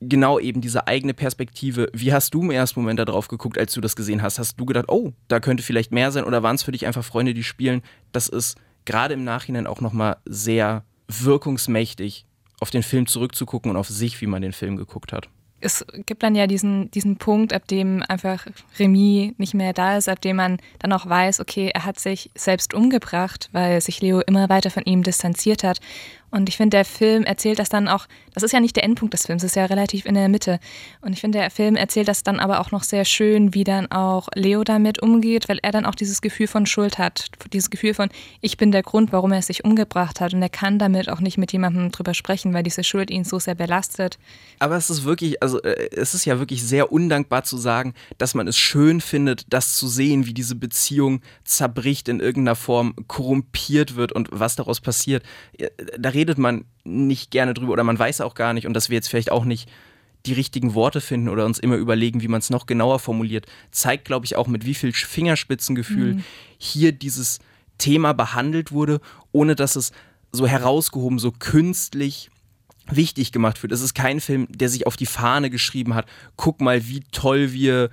Genau 0.00 0.38
eben 0.38 0.60
diese 0.60 0.86
eigene 0.86 1.14
Perspektive. 1.14 1.88
Wie 1.92 2.12
hast 2.12 2.34
du 2.34 2.42
im 2.42 2.50
ersten 2.50 2.80
Moment 2.80 2.98
darauf 2.98 3.28
geguckt, 3.28 3.58
als 3.58 3.72
du 3.74 3.80
das 3.80 3.96
gesehen 3.96 4.22
hast? 4.22 4.38
Hast 4.38 4.58
du 4.58 4.64
gedacht, 4.64 4.86
oh, 4.88 5.12
da 5.28 5.40
könnte 5.40 5.62
vielleicht 5.62 5.92
mehr 5.92 6.10
sein 6.10 6.24
oder 6.24 6.42
waren 6.42 6.56
es 6.56 6.62
für 6.62 6.72
dich 6.72 6.86
einfach 6.86 7.04
Freunde, 7.04 7.34
die 7.34 7.44
spielen? 7.44 7.82
Das 8.12 8.28
ist 8.28 8.56
gerade 8.84 9.14
im 9.14 9.24
Nachhinein 9.24 9.66
auch 9.66 9.80
nochmal 9.80 10.16
sehr 10.24 10.84
wirkungsmächtig, 11.08 12.24
auf 12.60 12.70
den 12.70 12.82
Film 12.82 13.06
zurückzugucken 13.06 13.70
und 13.70 13.76
auf 13.76 13.88
sich, 13.88 14.20
wie 14.20 14.26
man 14.26 14.42
den 14.42 14.52
Film 14.52 14.76
geguckt 14.76 15.12
hat. 15.12 15.28
Es 15.62 15.84
gibt 16.06 16.22
dann 16.22 16.34
ja 16.34 16.46
diesen, 16.46 16.90
diesen 16.90 17.16
Punkt, 17.16 17.52
ab 17.52 17.68
dem 17.68 18.02
einfach 18.08 18.46
Remy 18.78 19.34
nicht 19.36 19.52
mehr 19.52 19.74
da 19.74 19.98
ist, 19.98 20.08
ab 20.08 20.20
dem 20.22 20.36
man 20.36 20.58
dann 20.78 20.92
auch 20.92 21.06
weiß, 21.06 21.40
okay, 21.40 21.70
er 21.74 21.84
hat 21.84 21.98
sich 21.98 22.30
selbst 22.34 22.72
umgebracht, 22.72 23.50
weil 23.52 23.80
sich 23.82 24.00
Leo 24.00 24.20
immer 24.20 24.48
weiter 24.48 24.70
von 24.70 24.84
ihm 24.84 25.02
distanziert 25.02 25.62
hat. 25.62 25.80
Und 26.30 26.48
ich 26.48 26.56
finde, 26.56 26.76
der 26.76 26.84
Film 26.84 27.24
erzählt 27.24 27.58
das 27.58 27.68
dann 27.68 27.88
auch, 27.88 28.06
das 28.34 28.42
ist 28.42 28.52
ja 28.52 28.60
nicht 28.60 28.76
der 28.76 28.84
Endpunkt 28.84 29.14
des 29.14 29.26
Films, 29.26 29.42
das 29.42 29.52
ist 29.52 29.56
ja 29.56 29.66
relativ 29.66 30.06
in 30.06 30.14
der 30.14 30.28
Mitte. 30.28 30.60
Und 31.00 31.12
ich 31.12 31.20
finde, 31.20 31.38
der 31.38 31.50
Film 31.50 31.76
erzählt 31.76 32.08
das 32.08 32.22
dann 32.22 32.38
aber 32.38 32.60
auch 32.60 32.70
noch 32.70 32.84
sehr 32.84 33.04
schön, 33.04 33.54
wie 33.54 33.64
dann 33.64 33.90
auch 33.90 34.28
Leo 34.34 34.62
damit 34.64 35.02
umgeht, 35.02 35.48
weil 35.48 35.58
er 35.62 35.72
dann 35.72 35.86
auch 35.86 35.94
dieses 35.94 36.20
Gefühl 36.20 36.46
von 36.46 36.66
Schuld 36.66 36.98
hat. 36.98 37.26
Dieses 37.52 37.70
Gefühl 37.70 37.94
von, 37.94 38.08
ich 38.40 38.56
bin 38.56 38.72
der 38.72 38.82
Grund, 38.82 39.12
warum 39.12 39.32
er 39.32 39.42
sich 39.42 39.64
umgebracht 39.64 40.20
hat. 40.20 40.34
Und 40.34 40.42
er 40.42 40.48
kann 40.48 40.78
damit 40.78 41.08
auch 41.08 41.20
nicht 41.20 41.38
mit 41.38 41.52
jemandem 41.52 41.90
drüber 41.90 42.14
sprechen, 42.14 42.54
weil 42.54 42.62
diese 42.62 42.84
Schuld 42.84 43.10
ihn 43.10 43.24
so 43.24 43.38
sehr 43.38 43.54
belastet. 43.54 44.18
Aber 44.58 44.76
es 44.76 44.90
ist 44.90 45.04
wirklich, 45.04 45.42
also 45.42 45.60
äh, 45.62 45.90
es 45.92 46.14
ist 46.14 46.24
ja 46.24 46.38
wirklich 46.38 46.62
sehr 46.62 46.92
undankbar 46.92 47.44
zu 47.44 47.56
sagen, 47.56 47.94
dass 48.18 48.34
man 48.34 48.46
es 48.46 48.56
schön 48.56 49.00
findet, 49.00 49.52
das 49.52 49.76
zu 49.76 49.88
sehen, 49.88 50.26
wie 50.26 50.34
diese 50.34 50.54
Beziehung 50.54 51.22
zerbricht 51.44 52.08
in 52.08 52.20
irgendeiner 52.20 52.56
Form, 52.56 52.94
korrumpiert 53.08 53.96
wird 53.96 54.12
und 54.12 54.28
was 54.30 54.56
daraus 54.56 54.80
passiert. 54.80 55.24
Da 55.98 56.10
redet 56.20 56.36
man 56.36 56.66
nicht 56.84 57.30
gerne 57.30 57.54
drüber 57.54 57.72
oder 57.72 57.84
man 57.84 57.98
weiß 57.98 58.20
auch 58.20 58.34
gar 58.34 58.52
nicht 58.52 58.66
und 58.66 58.74
dass 58.74 58.90
wir 58.90 58.96
jetzt 58.96 59.08
vielleicht 59.08 59.32
auch 59.32 59.44
nicht 59.46 59.70
die 60.26 60.34
richtigen 60.34 60.74
Worte 60.74 61.00
finden 61.00 61.30
oder 61.30 61.46
uns 61.46 61.58
immer 61.58 61.76
überlegen, 61.76 62.20
wie 62.20 62.28
man 62.28 62.40
es 62.40 62.50
noch 62.50 62.66
genauer 62.66 62.98
formuliert, 62.98 63.46
zeigt, 63.70 64.04
glaube 64.04 64.26
ich, 64.26 64.36
auch 64.36 64.48
mit 64.48 64.66
wie 64.66 64.74
viel 64.74 64.92
Fingerspitzengefühl 64.92 66.14
mhm. 66.16 66.24
hier 66.58 66.92
dieses 66.92 67.38
Thema 67.78 68.12
behandelt 68.12 68.70
wurde, 68.70 69.00
ohne 69.32 69.56
dass 69.56 69.76
es 69.76 69.92
so 70.30 70.46
herausgehoben, 70.46 71.18
so 71.18 71.32
künstlich 71.32 72.30
wichtig 72.90 73.32
gemacht 73.32 73.62
wird. 73.62 73.72
Es 73.72 73.80
ist 73.80 73.94
kein 73.94 74.20
Film, 74.20 74.46
der 74.50 74.68
sich 74.68 74.86
auf 74.86 74.98
die 74.98 75.06
Fahne 75.06 75.48
geschrieben 75.48 75.94
hat, 75.94 76.06
guck 76.36 76.60
mal, 76.60 76.86
wie 76.86 77.00
toll 77.12 77.52
wir 77.52 77.88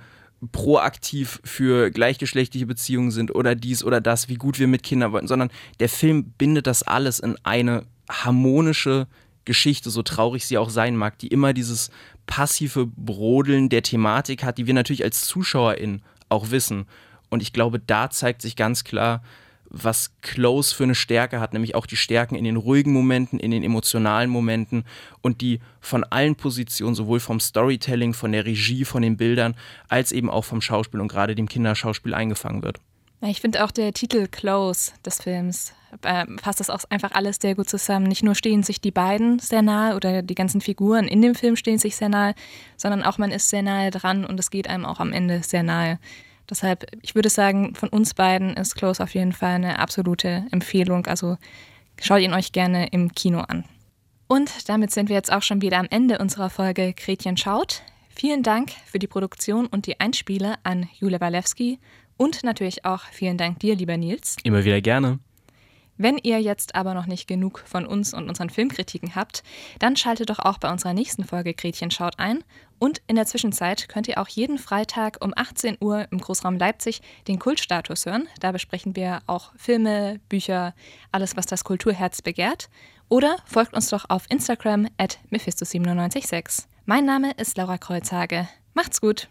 proaktiv 0.52 1.40
für 1.44 1.90
gleichgeschlechtliche 1.90 2.66
Beziehungen 2.66 3.10
sind 3.10 3.34
oder 3.34 3.54
dies 3.54 3.82
oder 3.82 4.02
das, 4.02 4.28
wie 4.28 4.36
gut 4.36 4.58
wir 4.58 4.68
mit 4.68 4.82
Kindern 4.82 5.12
wollen, 5.12 5.26
sondern 5.26 5.50
der 5.80 5.88
Film 5.88 6.32
bindet 6.36 6.66
das 6.66 6.82
alles 6.82 7.20
in 7.20 7.36
eine 7.42 7.86
harmonische 8.10 9.06
Geschichte, 9.44 9.90
so 9.90 10.02
traurig 10.02 10.46
sie 10.46 10.58
auch 10.58 10.70
sein 10.70 10.96
mag, 10.96 11.18
die 11.18 11.28
immer 11.28 11.52
dieses 11.52 11.90
passive 12.26 12.86
Brodeln 12.86 13.68
der 13.68 13.82
Thematik 13.82 14.44
hat, 14.44 14.58
die 14.58 14.66
wir 14.66 14.74
natürlich 14.74 15.04
als 15.04 15.26
ZuschauerInnen 15.26 16.02
auch 16.28 16.50
wissen. 16.50 16.86
Und 17.30 17.42
ich 17.42 17.52
glaube, 17.52 17.78
da 17.78 18.10
zeigt 18.10 18.42
sich 18.42 18.56
ganz 18.56 18.84
klar, 18.84 19.22
was 19.70 20.12
Close 20.22 20.74
für 20.74 20.84
eine 20.84 20.94
Stärke 20.94 21.40
hat, 21.40 21.52
nämlich 21.52 21.74
auch 21.74 21.86
die 21.86 21.96
Stärken 21.96 22.34
in 22.34 22.44
den 22.44 22.56
ruhigen 22.56 22.92
Momenten, 22.92 23.38
in 23.38 23.50
den 23.50 23.62
emotionalen 23.62 24.30
Momenten 24.30 24.84
und 25.20 25.40
die 25.40 25.60
von 25.80 26.04
allen 26.04 26.36
Positionen, 26.36 26.94
sowohl 26.94 27.20
vom 27.20 27.38
Storytelling, 27.40 28.14
von 28.14 28.32
der 28.32 28.46
Regie, 28.46 28.84
von 28.84 29.02
den 29.02 29.16
Bildern, 29.16 29.54
als 29.88 30.12
eben 30.12 30.30
auch 30.30 30.44
vom 30.44 30.60
Schauspiel 30.60 31.00
und 31.00 31.08
gerade 31.08 31.34
dem 31.34 31.48
Kinderschauspiel 31.48 32.14
eingefangen 32.14 32.62
wird. 32.62 32.80
Ich 33.20 33.40
finde 33.40 33.64
auch 33.64 33.70
der 33.70 33.92
Titel 33.92 34.28
Close 34.28 34.92
des 35.04 35.20
Films 35.20 35.74
äh, 36.02 36.26
fasst 36.40 36.60
das 36.60 36.70
auch 36.70 36.80
einfach 36.90 37.12
alles 37.12 37.38
sehr 37.40 37.54
gut 37.54 37.68
zusammen. 37.68 38.06
Nicht 38.06 38.22
nur 38.22 38.34
stehen 38.34 38.62
sich 38.62 38.80
die 38.80 38.90
beiden 38.90 39.38
sehr 39.38 39.62
nahe 39.62 39.96
oder 39.96 40.22
die 40.22 40.34
ganzen 40.34 40.60
Figuren 40.60 41.08
in 41.08 41.22
dem 41.22 41.34
Film 41.34 41.56
stehen 41.56 41.78
sich 41.78 41.96
sehr 41.96 42.08
nahe, 42.08 42.34
sondern 42.76 43.02
auch 43.02 43.18
man 43.18 43.30
ist 43.30 43.48
sehr 43.48 43.62
nahe 43.62 43.90
dran 43.90 44.24
und 44.24 44.38
es 44.38 44.50
geht 44.50 44.68
einem 44.68 44.84
auch 44.84 45.00
am 45.00 45.12
Ende 45.12 45.42
sehr 45.42 45.62
nahe. 45.62 45.98
Deshalb, 46.48 46.86
ich 47.02 47.14
würde 47.14 47.28
sagen, 47.28 47.74
von 47.74 47.88
uns 47.88 48.14
beiden 48.14 48.54
ist 48.54 48.74
Close 48.74 49.02
auf 49.02 49.14
jeden 49.14 49.32
Fall 49.32 49.54
eine 49.54 49.78
absolute 49.78 50.46
Empfehlung. 50.50 51.06
Also 51.06 51.36
schaut 52.00 52.20
ihn 52.20 52.32
euch 52.32 52.52
gerne 52.52 52.88
im 52.88 53.12
Kino 53.12 53.40
an. 53.40 53.64
Und 54.28 54.68
damit 54.68 54.90
sind 54.92 55.08
wir 55.08 55.16
jetzt 55.16 55.32
auch 55.32 55.42
schon 55.42 55.62
wieder 55.62 55.78
am 55.78 55.88
Ende 55.90 56.18
unserer 56.18 56.50
Folge 56.50 56.94
Gretchen 56.94 57.36
schaut. 57.36 57.82
Vielen 58.08 58.42
Dank 58.42 58.72
für 58.86 58.98
die 58.98 59.06
Produktion 59.06 59.66
und 59.66 59.86
die 59.86 60.00
Einspiele 60.00 60.56
an 60.64 60.88
Jule 60.98 61.20
Walewski 61.20 61.78
und 62.18 62.44
natürlich 62.44 62.84
auch 62.84 63.04
vielen 63.04 63.38
Dank 63.38 63.60
dir, 63.60 63.74
lieber 63.74 63.96
Nils. 63.96 64.36
Immer 64.42 64.64
wieder 64.64 64.82
gerne. 64.82 65.18
Wenn 66.00 66.16
ihr 66.16 66.40
jetzt 66.40 66.76
aber 66.76 66.94
noch 66.94 67.06
nicht 67.06 67.26
genug 67.26 67.64
von 67.66 67.84
uns 67.84 68.14
und 68.14 68.28
unseren 68.28 68.50
Filmkritiken 68.50 69.16
habt, 69.16 69.42
dann 69.80 69.96
schaltet 69.96 70.30
doch 70.30 70.38
auch 70.38 70.58
bei 70.58 70.70
unserer 70.70 70.94
nächsten 70.94 71.24
Folge 71.24 71.54
Gretchen 71.54 71.90
schaut 71.90 72.20
ein. 72.20 72.44
Und 72.78 73.02
in 73.08 73.16
der 73.16 73.26
Zwischenzeit 73.26 73.88
könnt 73.88 74.06
ihr 74.06 74.18
auch 74.18 74.28
jeden 74.28 74.58
Freitag 74.58 75.18
um 75.20 75.32
18 75.34 75.78
Uhr 75.80 76.06
im 76.12 76.18
Großraum 76.18 76.56
Leipzig 76.56 77.02
den 77.26 77.40
Kultstatus 77.40 78.06
hören. 78.06 78.28
Da 78.38 78.52
besprechen 78.52 78.94
wir 78.94 79.22
auch 79.26 79.52
Filme, 79.56 80.20
Bücher, 80.28 80.72
alles, 81.10 81.36
was 81.36 81.46
das 81.46 81.64
Kulturherz 81.64 82.22
begehrt. 82.22 82.70
Oder 83.08 83.36
folgt 83.44 83.74
uns 83.74 83.88
doch 83.88 84.04
auf 84.08 84.26
Instagram 84.28 84.86
at 84.98 85.18
Mephisto976. 85.32 86.66
Mein 86.86 87.06
Name 87.06 87.32
ist 87.32 87.56
Laura 87.56 87.76
Kreuzhage. 87.76 88.48
Macht's 88.72 89.00
gut! 89.00 89.28